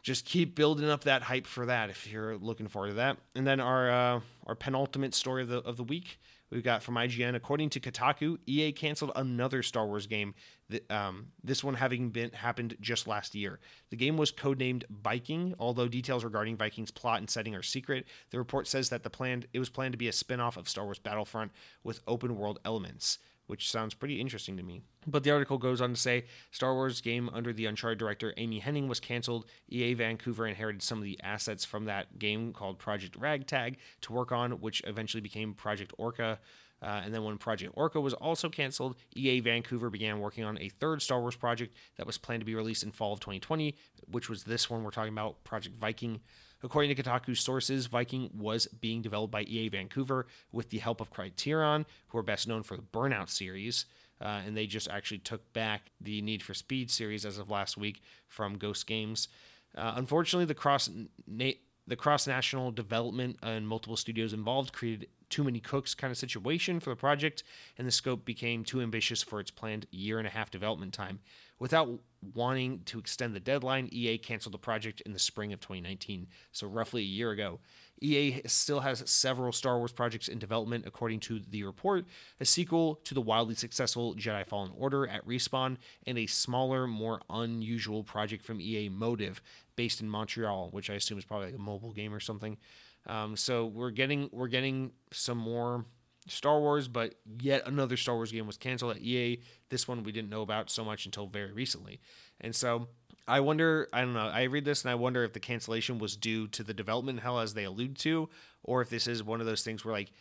[0.03, 3.17] just keep building up that hype for that if you're looking forward to that.
[3.35, 6.19] And then our uh, our penultimate story of the of the week
[6.53, 7.35] we've got from IGN.
[7.35, 10.35] According to Kotaku, EA canceled another Star Wars game.
[10.69, 13.59] That, um, this one having been happened just last year.
[13.89, 18.05] The game was codenamed Viking, although details regarding Viking's plot and setting are secret.
[18.29, 20.83] The report says that the planned it was planned to be a spin-off of Star
[20.85, 21.51] Wars Battlefront
[21.83, 24.81] with open world elements which sounds pretty interesting to me.
[25.05, 28.61] But the article goes on to say Star Wars game under the Uncharted director Amy
[28.61, 29.45] Hennig was canceled.
[29.69, 34.31] EA Vancouver inherited some of the assets from that game called Project Ragtag to work
[34.31, 36.39] on, which eventually became Project Orca.
[36.81, 40.67] Uh, and then when Project Orca was also canceled, EA Vancouver began working on a
[40.67, 43.75] third Star Wars project that was planned to be released in fall of 2020,
[44.11, 46.19] which was this one we're talking about, Project Viking.
[46.63, 51.11] According to Kotaku sources, Viking was being developed by EA Vancouver with the help of
[51.11, 53.85] Criterion, who are best known for the Burnout series.
[54.21, 57.75] Uh, and they just actually took back the Need for Speed series as of last
[57.75, 59.27] week from Ghost Games.
[59.75, 60.89] Uh, unfortunately, the cross
[61.27, 61.51] na-
[61.85, 66.79] the cross national development and multiple studios involved created too many cooks kind of situation
[66.79, 67.43] for the project,
[67.77, 71.19] and the scope became too ambitious for its planned year and a half development time.
[71.59, 71.89] Without
[72.33, 76.67] wanting to extend the deadline, EA canceled the project in the spring of 2019, so
[76.67, 77.59] roughly a year ago.
[78.01, 82.05] EA still has several Star Wars projects in development, according to the report
[82.39, 87.21] a sequel to the wildly successful Jedi Fallen Order at Respawn, and a smaller, more
[87.29, 89.41] unusual project from EA Motive,
[89.75, 92.57] based in Montreal, which I assume is probably like a mobile game or something.
[93.05, 95.85] Um, so we're getting we're getting some more
[96.27, 99.41] Star Wars, but yet another Star Wars game was canceled at EA.
[99.69, 101.99] This one we didn't know about so much until very recently.
[102.41, 102.87] And so
[103.27, 106.15] I wonder, I don't know, I read this and I wonder if the cancellation was
[106.15, 108.29] due to the development hell as they allude to,
[108.63, 110.11] or if this is one of those things where like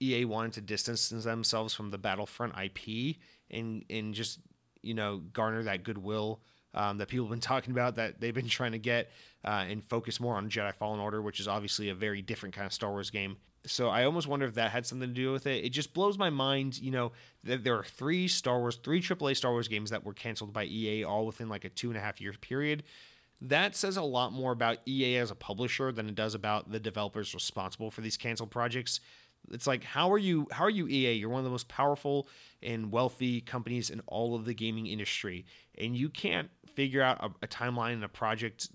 [0.00, 3.16] EA wanted to distance themselves from the Battlefront IP
[3.50, 4.40] and and just,
[4.82, 6.40] you know, garner that goodwill
[6.74, 9.10] um, that people have been talking about that they've been trying to get
[9.44, 12.66] uh, and focus more on Jedi Fallen Order, which is obviously a very different kind
[12.66, 13.36] of Star Wars game.
[13.66, 15.64] So I almost wonder if that had something to do with it.
[15.64, 17.12] It just blows my mind, you know,
[17.44, 20.64] that there are three Star Wars, three AAA Star Wars games that were canceled by
[20.64, 22.84] EA all within like a two and a half year period.
[23.42, 26.80] That says a lot more about EA as a publisher than it does about the
[26.80, 29.00] developers responsible for these canceled projects.
[29.50, 31.12] It's like how are you how are you EA?
[31.14, 32.28] You're one of the most powerful
[32.62, 35.46] and wealthy companies in all of the gaming industry,
[35.78, 38.68] and you can't figure out a, a timeline and a project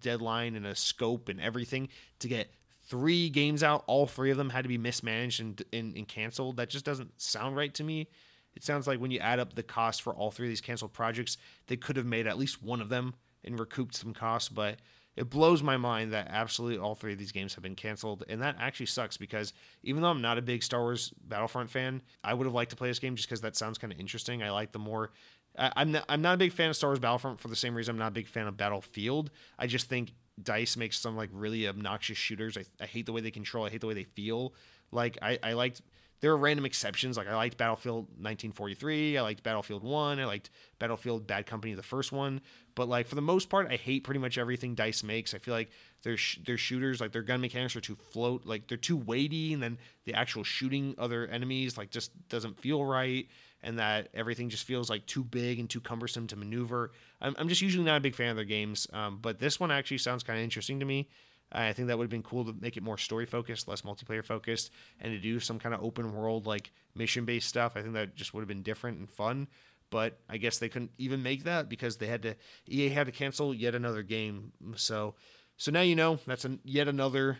[0.00, 1.88] deadline and a scope and everything
[2.20, 2.52] to get
[2.92, 3.84] three games out.
[3.86, 6.58] All three of them had to be mismanaged and, and, and canceled.
[6.58, 8.06] That just doesn't sound right to me.
[8.54, 10.92] It sounds like when you add up the cost for all three of these canceled
[10.92, 11.38] projects,
[11.68, 13.14] they could have made at least one of them
[13.44, 14.50] and recouped some costs.
[14.50, 14.76] But
[15.16, 18.24] it blows my mind that absolutely all three of these games have been canceled.
[18.28, 22.02] And that actually sucks because even though I'm not a big Star Wars Battlefront fan,
[22.22, 24.42] I would have liked to play this game just because that sounds kind of interesting.
[24.42, 25.12] I like the more
[25.58, 27.74] I, am not, I'm not a big fan of Star Wars Battlefront for the same
[27.74, 29.30] reason I'm not a big fan of Battlefield.
[29.58, 30.12] I just think
[30.44, 32.56] Dice makes some like really obnoxious shooters.
[32.56, 33.64] I, I hate the way they control.
[33.64, 34.54] I hate the way they feel.
[34.90, 35.82] Like I, I liked
[36.22, 37.16] there are random exceptions.
[37.16, 41.82] Like I liked Battlefield 1943, I liked Battlefield 1, I liked Battlefield Bad Company, the
[41.82, 42.40] first one.
[42.74, 45.34] But like for the most part, I hate pretty much everything Dice makes.
[45.34, 45.70] I feel like
[46.04, 49.52] their sh- their shooters, like their gun mechanics, are too float, like they're too weighty,
[49.52, 53.26] and then the actual shooting other enemies like just doesn't feel right,
[53.62, 56.92] and that everything just feels like too big and too cumbersome to maneuver.
[57.20, 59.70] I'm, I'm just usually not a big fan of their games, um, but this one
[59.70, 61.08] actually sounds kind of interesting to me.
[61.52, 64.24] I think that would have been cool to make it more story focused, less multiplayer
[64.24, 67.76] focused, and to do some kind of open world like mission based stuff.
[67.76, 69.48] I think that just would have been different and fun.
[69.90, 72.34] But I guess they couldn't even make that because they had to
[72.66, 74.52] EA had to cancel yet another game.
[74.76, 75.14] So
[75.58, 77.38] so now you know that's an, yet another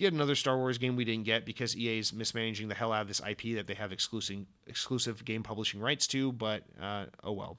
[0.00, 3.02] yet another Star Wars game we didn't get because EA is mismanaging the hell out
[3.02, 6.32] of this IP that they have exclusive exclusive game publishing rights to.
[6.32, 7.58] But uh, oh well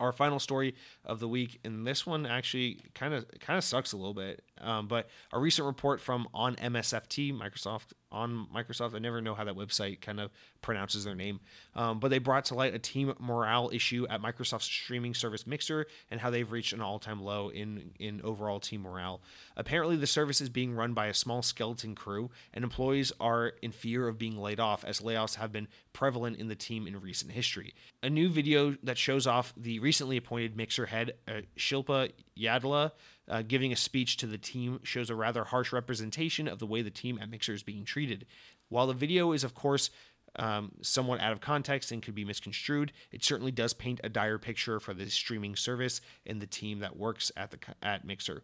[0.00, 0.74] our final story
[1.04, 4.42] of the week, and this one actually kind of kind of sucks a little bit.
[4.60, 9.44] Um, but a recent report from on MSFT, Microsoft on Microsoft, I never know how
[9.44, 10.30] that website kind of
[10.62, 11.40] pronounces their name,
[11.74, 15.86] um, but they brought to light a team morale issue at Microsoft's streaming service Mixer
[16.10, 19.20] and how they've reached an all-time low in in overall team morale.
[19.56, 23.72] Apparently, the service is being run by a small skeleton crew, and employees are in
[23.72, 27.32] fear of being laid off as layoffs have been prevalent in the team in recent
[27.32, 27.74] history.
[28.02, 32.92] A new video that shows off the recently appointed Mixer head, uh, Shilpa Yadla,
[33.28, 36.82] uh, giving a speech to the team shows a rather harsh representation of the way
[36.82, 38.26] the team at Mixer is being treated.
[38.68, 39.90] While the video is, of course,
[40.36, 44.38] um, somewhat out of context and could be misconstrued, it certainly does paint a dire
[44.38, 48.42] picture for the streaming service and the team that works at the at Mixer.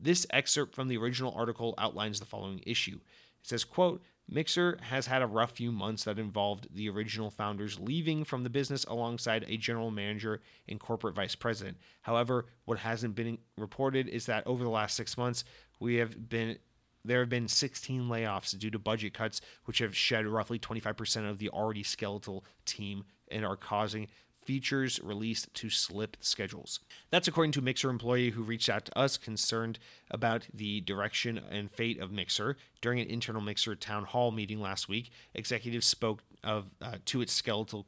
[0.00, 3.00] This excerpt from the original article outlines the following issue.
[3.40, 7.80] It says, quote, Mixer has had a rough few months that involved the original founders
[7.80, 11.78] leaving from the business alongside a general manager and corporate vice president.
[12.02, 15.44] However, what hasn't been reported is that over the last six months,
[15.80, 16.58] we have been
[17.04, 21.38] there have been 16 layoffs due to budget cuts, which have shed roughly 25% of
[21.38, 24.08] the already skeletal team and are causing
[24.48, 26.80] features released to slip schedules.
[27.10, 29.78] That's according to Mixer employee who reached out to us concerned
[30.10, 32.56] about the direction and fate of Mixer.
[32.80, 37.34] During an internal Mixer town hall meeting last week, executives spoke of uh, to its
[37.34, 37.84] skeletal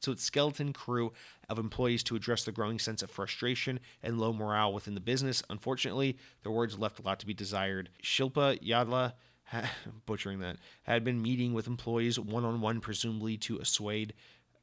[0.00, 1.12] to its skeleton crew
[1.48, 5.44] of employees to address the growing sense of frustration and low morale within the business.
[5.48, 7.88] Unfortunately, their words left a lot to be desired.
[8.02, 9.12] Shilpa Yadla
[10.06, 14.10] butchering that, had been meeting with employees one on one, presumably to assuage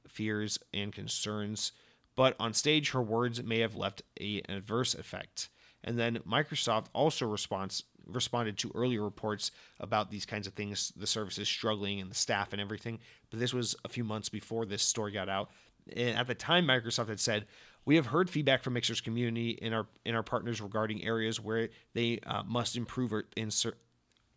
[0.07, 1.71] fears, and concerns,
[2.15, 5.49] but on stage, her words may have left a, an adverse effect.
[5.83, 11.07] And then Microsoft also responds, responded to earlier reports about these kinds of things, the
[11.07, 12.99] services struggling and the staff and everything.
[13.29, 15.49] But this was a few months before this story got out.
[15.95, 17.47] And at the time, Microsoft had said,
[17.85, 21.69] "We have heard feedback from Mixer's community and our in our partners regarding areas where
[21.93, 23.49] they uh, must improve in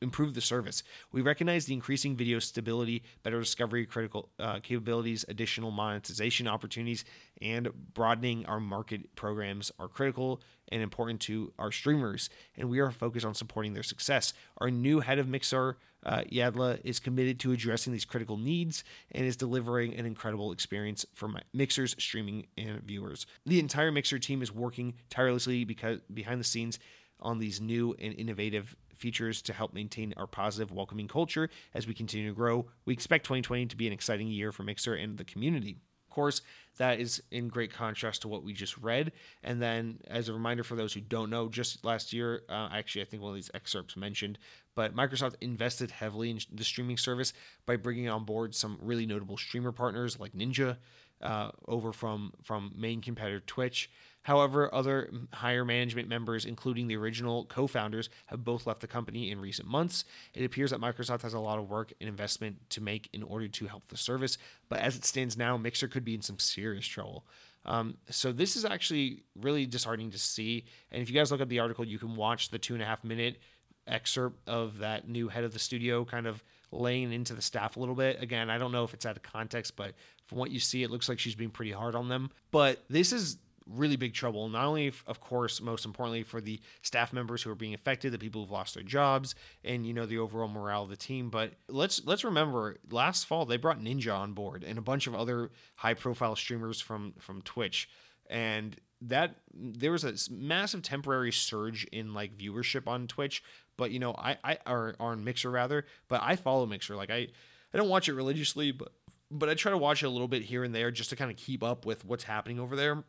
[0.05, 0.85] improve the service.
[1.11, 7.05] We recognize the increasing video stability, better discovery critical uh, capabilities, additional monetization opportunities,
[7.43, 12.91] and broadening our market programs are critical and important to our streamers, and we are
[12.91, 14.33] focused on supporting their success.
[14.59, 19.27] Our new head of Mixer, uh, Yadla, is committed to addressing these critical needs and
[19.27, 23.27] is delivering an incredible experience for my Mixer's streaming and viewers.
[23.45, 26.79] The entire Mixer team is working tirelessly because behind the scenes
[27.21, 31.95] on these new and innovative features to help maintain our positive, welcoming culture as we
[31.95, 32.66] continue to grow.
[32.84, 35.78] We expect 2020 to be an exciting year for Mixer and the community.
[36.09, 36.42] Of course,
[36.78, 39.12] that is in great contrast to what we just read.
[39.42, 43.03] And then, as a reminder for those who don't know, just last year, uh, actually,
[43.03, 44.38] I think one of these excerpts mentioned,
[44.76, 47.32] but Microsoft invested heavily in the streaming service
[47.66, 50.76] by bringing on board some really notable streamer partners like Ninja
[51.20, 53.90] uh, over from from main competitor Twitch.
[54.25, 59.31] However, other higher management members, including the original co founders, have both left the company
[59.31, 60.05] in recent months.
[60.33, 63.49] It appears that Microsoft has a lot of work and investment to make in order
[63.49, 66.87] to help the service, but as it stands now, Mixer could be in some serious
[66.87, 67.27] trouble.
[67.66, 70.64] Um, so this is actually really disheartening to see.
[70.91, 72.87] And if you guys look at the article, you can watch the two and a
[72.87, 73.39] half minute
[73.87, 77.81] excerpt of that new head of the studio kind of laying into the staff a
[77.81, 78.22] little bit.
[78.22, 79.93] Again, I don't know if it's out of context, but
[80.27, 82.31] from what you see, it looks like she's being pretty hard on them.
[82.51, 83.37] But this is
[83.67, 84.49] really big trouble.
[84.49, 88.19] Not only, of course, most importantly for the staff members who are being affected, the
[88.19, 89.35] people who've lost their jobs,
[89.65, 91.31] and you know the overall morale of the team.
[91.31, 95.15] But let's let's remember, last fall they brought Ninja on board and a bunch of
[95.15, 97.89] other high-profile streamers from from Twitch,
[98.29, 103.43] and that there was a massive temporary surge in like viewership on Twitch.
[103.77, 106.97] But you know, I I or on Mixer rather, but I follow Mixer.
[106.97, 107.29] Like I
[107.73, 108.93] I don't watch it religiously, but
[109.31, 111.31] but I try to watch it a little bit here and there just to kind
[111.31, 113.05] of keep up with what's happening over there.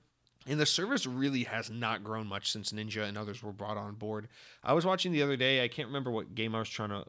[0.48, 3.96] And the service really has not grown much since Ninja and others were brought on
[3.96, 4.28] board.
[4.64, 7.06] I was watching the other day, I can't remember what game I was trying to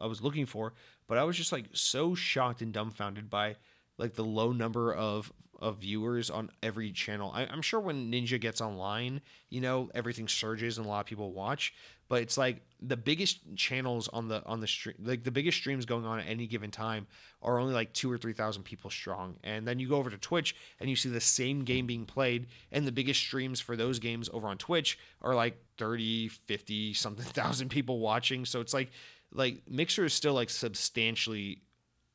[0.00, 0.72] I was looking for,
[1.06, 3.56] but I was just like so shocked and dumbfounded by
[3.98, 7.30] like the low number of of viewers on every channel.
[7.34, 9.20] I, am sure when Ninja gets online,
[9.50, 11.74] you know, everything surges and a lot of people watch.
[12.10, 15.86] But it's like the biggest channels on the on the stream, like the biggest streams
[15.86, 17.06] going on at any given time
[17.40, 19.36] are only like two or three thousand people strong.
[19.44, 22.48] And then you go over to Twitch and you see the same game being played,
[22.72, 27.24] and the biggest streams for those games over on Twitch are like 30, 50, something
[27.32, 28.44] thousand people watching.
[28.44, 28.90] So it's like
[29.32, 31.62] like Mixer is still like substantially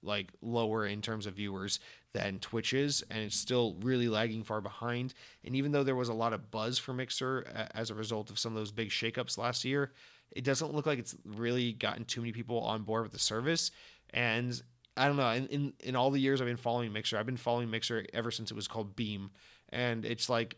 [0.04, 1.80] like lower in terms of viewers
[2.16, 5.14] than Twitch is, and it's still really lagging far behind.
[5.44, 8.30] And even though there was a lot of buzz for Mixer uh, as a result
[8.30, 9.92] of some of those big shakeups last year,
[10.32, 13.72] it doesn't look like it's really gotten too many people on board with the service.
[14.12, 14.60] And
[14.96, 15.30] I don't know.
[15.30, 18.32] In, in in all the years I've been following Mixer, I've been following Mixer ever
[18.32, 19.32] since it was called Beam,
[19.70, 20.56] and it's like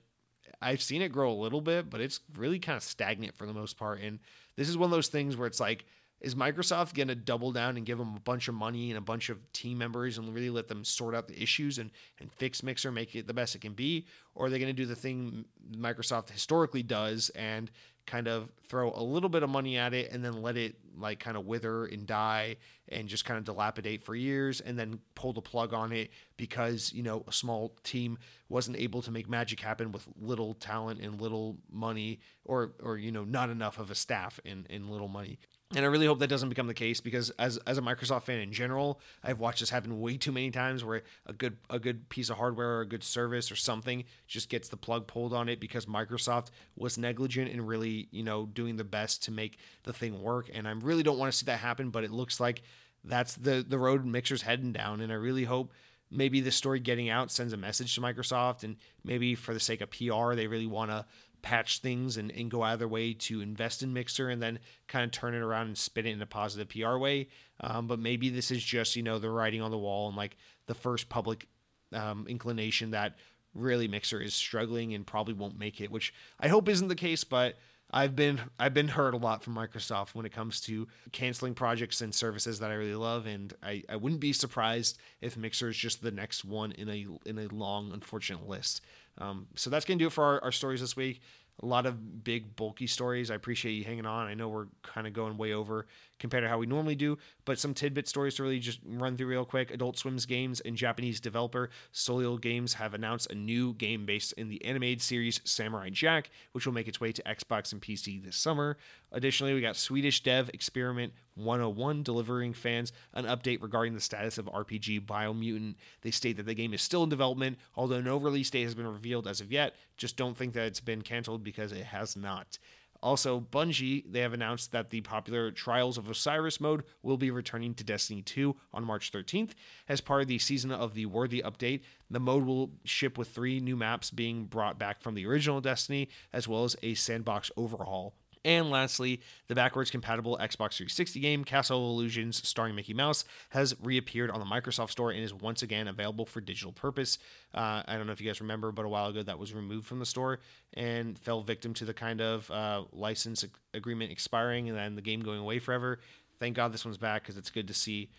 [0.61, 3.53] I've seen it grow a little bit, but it's really kind of stagnant for the
[3.53, 3.99] most part.
[4.01, 4.19] And
[4.55, 5.85] this is one of those things where it's like
[6.19, 9.01] is Microsoft going to double down and give them a bunch of money and a
[9.01, 12.63] bunch of team members and really let them sort out the issues and, and fix
[12.63, 14.07] Mixer, make it the best it can be?
[14.33, 15.45] Or are they going to do the thing
[15.75, 17.69] Microsoft historically does and
[18.07, 21.19] kind of throw a little bit of money at it and then let it like
[21.19, 22.55] kind of wither and die
[22.87, 26.91] and just kind of dilapidate for years and then pull the plug on it because
[26.93, 31.21] you know a small team wasn't able to make magic happen with little talent and
[31.21, 35.37] little money or or you know not enough of a staff and, and little money
[35.75, 38.39] and I really hope that doesn't become the case because as as a Microsoft fan
[38.39, 42.07] in general, I've watched this happen way too many times where a good a good
[42.07, 45.49] piece of hardware or a good service or something just gets the plug pulled on
[45.49, 49.91] it because Microsoft was negligent in really, you know, doing the best to make the
[49.91, 50.49] thing work.
[50.53, 52.61] And I really don't want to see that happen, but it looks like
[53.03, 55.01] that's the the road Mixer's heading down.
[55.01, 55.73] And I really hope
[56.09, 59.81] maybe this story getting out sends a message to Microsoft and maybe for the sake
[59.81, 61.05] of PR, they really want to
[61.41, 64.59] patch things and, and go out of their way to invest in Mixer and then
[64.87, 67.27] kind of turn it around and spin it in a positive PR way.
[67.61, 70.37] Um, but maybe this is just, you know, the writing on the wall and like
[70.67, 71.47] the first public
[71.93, 73.15] um, inclination that
[73.53, 77.23] really Mixer is struggling and probably won't make it, which I hope isn't the case,
[77.23, 77.55] but
[77.89, 82.01] I've been I've been hurt a lot from Microsoft when it comes to canceling projects
[82.01, 85.77] and services that I really love, and I, I wouldn't be surprised if Mixer is
[85.77, 88.81] just the next one in a in a long unfortunate list.
[89.19, 91.21] Um, so that's going to do it for our, our stories this week
[91.61, 93.31] a lot of big bulky stories.
[93.31, 94.27] I appreciate you hanging on.
[94.27, 95.87] I know we're kind of going way over
[96.19, 99.27] compared to how we normally do, but some tidbit stories to really just run through
[99.27, 99.71] real quick.
[99.71, 104.49] Adult Swim's games and Japanese developer Soleil Games have announced a new game based in
[104.49, 108.35] the animated series Samurai Jack, which will make its way to Xbox and PC this
[108.35, 108.77] summer.
[109.11, 114.47] Additionally, we got Swedish dev Experiment 101 delivering fans an update regarding the status of
[114.47, 115.75] RPG Biomutant.
[116.01, 118.87] They state that the game is still in development, although no release date has been
[118.87, 119.75] revealed as of yet.
[119.97, 122.57] Just don't think that it's been canceled because it has not.
[123.01, 127.73] Also, Bungie, they have announced that the popular Trials of Osiris mode will be returning
[127.75, 129.51] to Destiny 2 on March 13th.
[129.87, 133.59] As part of the Season of the Worthy update, the mode will ship with three
[133.59, 138.15] new maps being brought back from the original Destiny, as well as a sandbox overhaul
[138.47, 144.31] and lastly, the backwards compatible Xbox 360 game Castle Illusions starring Mickey Mouse has reappeared
[144.31, 147.17] on the Microsoft Store and is once again available for digital purpose.
[147.53, 149.85] Uh, I don't know if you guys remember, but a while ago that was removed
[149.85, 150.39] from the store
[150.73, 153.43] and fell victim to the kind of uh, license
[153.73, 155.99] agreement expiring and then the game going away forever.
[156.39, 158.09] Thank God this one's back because it's good to see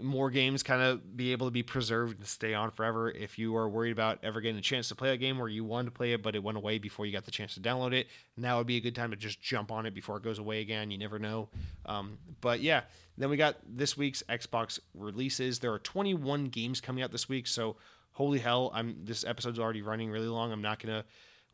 [0.00, 3.10] more games kind of be able to be preserved and stay on forever.
[3.10, 5.64] If you are worried about ever getting a chance to play a game where you
[5.64, 7.92] wanted to play it but it went away before you got the chance to download
[7.92, 10.38] it, now would be a good time to just jump on it before it goes
[10.38, 10.90] away again.
[10.90, 11.48] You never know.
[11.86, 12.82] Um, but yeah,
[13.16, 15.58] then we got this week's Xbox releases.
[15.58, 17.76] There are 21 games coming out this week, so
[18.12, 18.70] holy hell!
[18.74, 20.52] I'm this episode's already running really long.
[20.52, 21.04] I'm not gonna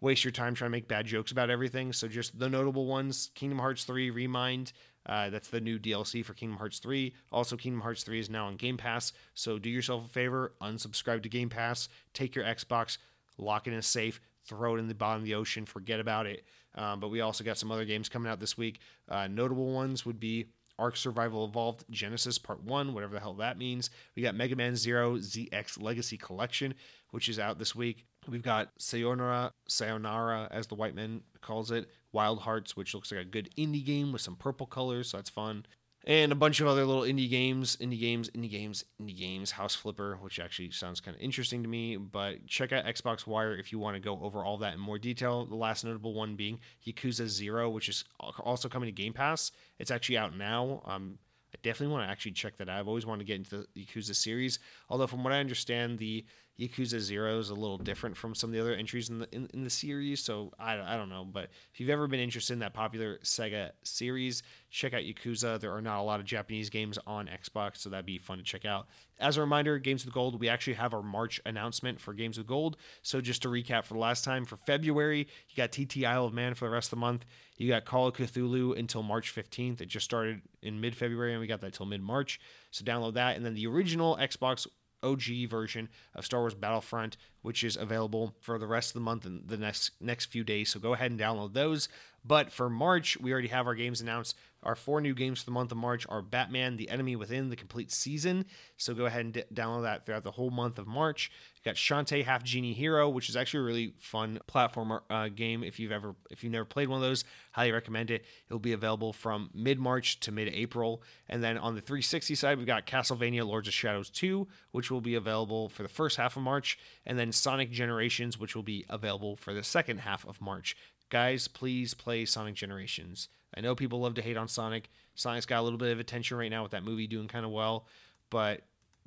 [0.01, 1.93] waste your time trying to make bad jokes about everything.
[1.95, 4.73] So just the notable ones: Kingdom Hearts 3 Re Mind,
[5.07, 7.15] uh, that's the new DLC for Kingdom Hearts 3.
[7.31, 9.13] Also, Kingdom Hearts 3 is now on Game Pass.
[9.35, 12.99] So do yourself a favor, unsubscribe to Game Pass, take your Xbox,
[13.39, 16.27] lock it in a safe, throw it in the bottom of the ocean, forget about
[16.27, 16.45] it.
[16.75, 18.81] Um, but we also got some other games coming out this week.
[19.09, 20.47] Uh, notable ones would be
[20.79, 23.91] Ark Survival Evolved Genesis Part 1, whatever the hell that means.
[24.17, 26.75] We got Mega Man Zero ZX Legacy Collection,
[27.11, 28.07] which is out this week.
[28.29, 33.21] We've got Sayonara, Sayonara, as the white man calls it, Wild Hearts, which looks like
[33.21, 35.67] a good indie game with some purple colors, so that's fun.
[36.07, 39.75] And a bunch of other little indie games, indie games, indie games, indie games, House
[39.75, 41.97] Flipper, which actually sounds kind of interesting to me.
[41.97, 44.99] But check out Xbox Wire if you want to go over all that in more
[44.99, 45.47] detail.
[45.47, 49.51] The last notable one being Yakuza Zero, which is also coming to Game Pass.
[49.79, 50.83] It's actually out now.
[50.85, 51.19] Um,
[51.55, 52.79] I definitely want to actually check that out.
[52.79, 54.59] I've always wanted to get into the Yakuza series.
[54.91, 56.27] Although, from what I understand, the
[56.59, 59.49] Yakuza Zero is a little different from some of the other entries in the in,
[59.53, 60.21] in the series.
[60.21, 63.71] So I, I don't know, but if you've ever been interested in that popular Sega
[63.83, 65.59] series, check out Yakuza.
[65.59, 68.45] There are not a lot of Japanese games on Xbox, so that'd be fun to
[68.45, 68.87] check out.
[69.19, 72.49] As a reminder, Games with Gold, we actually have our March announcement for Games with
[72.49, 72.77] Gold.
[73.03, 76.35] So just to recap for the last time, for February, you got TT Isle of
[76.35, 77.25] Man for the rest of the month.
[77.57, 79.81] You got Call of Cthulhu until March 15th.
[79.81, 82.41] It just started in mid February, and we got that till mid March.
[82.73, 83.37] So download that.
[83.37, 84.67] And then the original Xbox
[85.05, 89.25] OG version of Star Wars Battlefront, which is available for the rest of the month
[89.27, 90.71] and the next next few days.
[90.71, 91.89] So go ahead and download those.
[92.25, 94.37] But for March, we already have our games announced.
[94.63, 97.57] Our four new games for the month of March are Batman: The Enemy Within, the
[97.57, 98.47] complete season.
[98.79, 101.31] So go ahead and d- download that throughout the whole month of March.
[101.57, 105.63] You got Shantae Half Genie Hero, which is actually a really fun platformer uh, game.
[105.63, 108.25] If you've ever if you've never played one of those, highly recommend it.
[108.49, 111.03] It'll be available from mid March to mid April.
[111.29, 115.03] And then on the 360 side, we've got Castlevania Lords of Shadows 2, which will
[115.03, 118.87] be available for the first half of March, and then Sonic Generations, which will be
[118.89, 120.75] available for the second half of March.
[121.11, 123.29] Guys, please play Sonic Generations.
[123.57, 124.91] I know people love to hate on Sonic.
[125.15, 127.53] Sonic's got a little bit of attention right now with that movie doing kind of
[127.53, 127.87] well,
[128.31, 128.63] but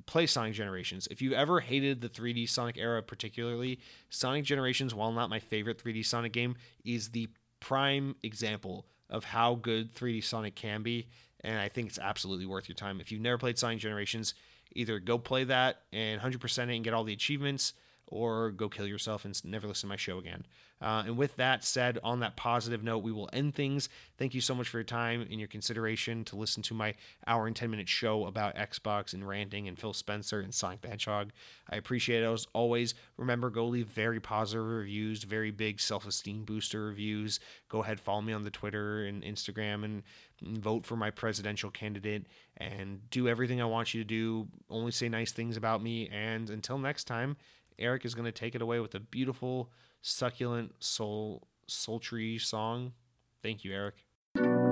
[0.06, 1.06] play Sonic Generations.
[1.10, 3.78] If you ever hated the 3D Sonic era, particularly,
[4.08, 7.28] Sonic Generations, while not my favorite 3D Sonic game, is the
[7.60, 11.08] prime example of how good 3D Sonic can be.
[11.42, 13.00] And I think it's absolutely worth your time.
[13.00, 14.34] If you've never played Sonic Generations,
[14.72, 17.74] either go play that and 100% it and get all the achievements,
[18.08, 20.44] or go kill yourself and never listen to my show again.
[20.80, 23.88] Uh, and with that said, on that positive note, we will end things.
[24.16, 26.94] Thank you so much for your time and your consideration to listen to my
[27.26, 30.88] hour and 10 minute show about Xbox and ranting and Phil Spencer and Sonic the
[30.88, 31.32] Hedgehog.
[31.68, 32.94] I appreciate it as always.
[33.16, 37.40] Remember, go leave very positive reviews, very big self esteem booster reviews.
[37.68, 40.02] Go ahead, follow me on the Twitter and Instagram and
[40.40, 44.46] vote for my presidential candidate and do everything I want you to do.
[44.70, 46.08] Only say nice things about me.
[46.08, 47.36] And until next time,
[47.78, 49.70] Eric is going to take it away with a beautiful,
[50.02, 52.92] succulent, soul, sultry song.
[53.42, 54.67] Thank you, Eric.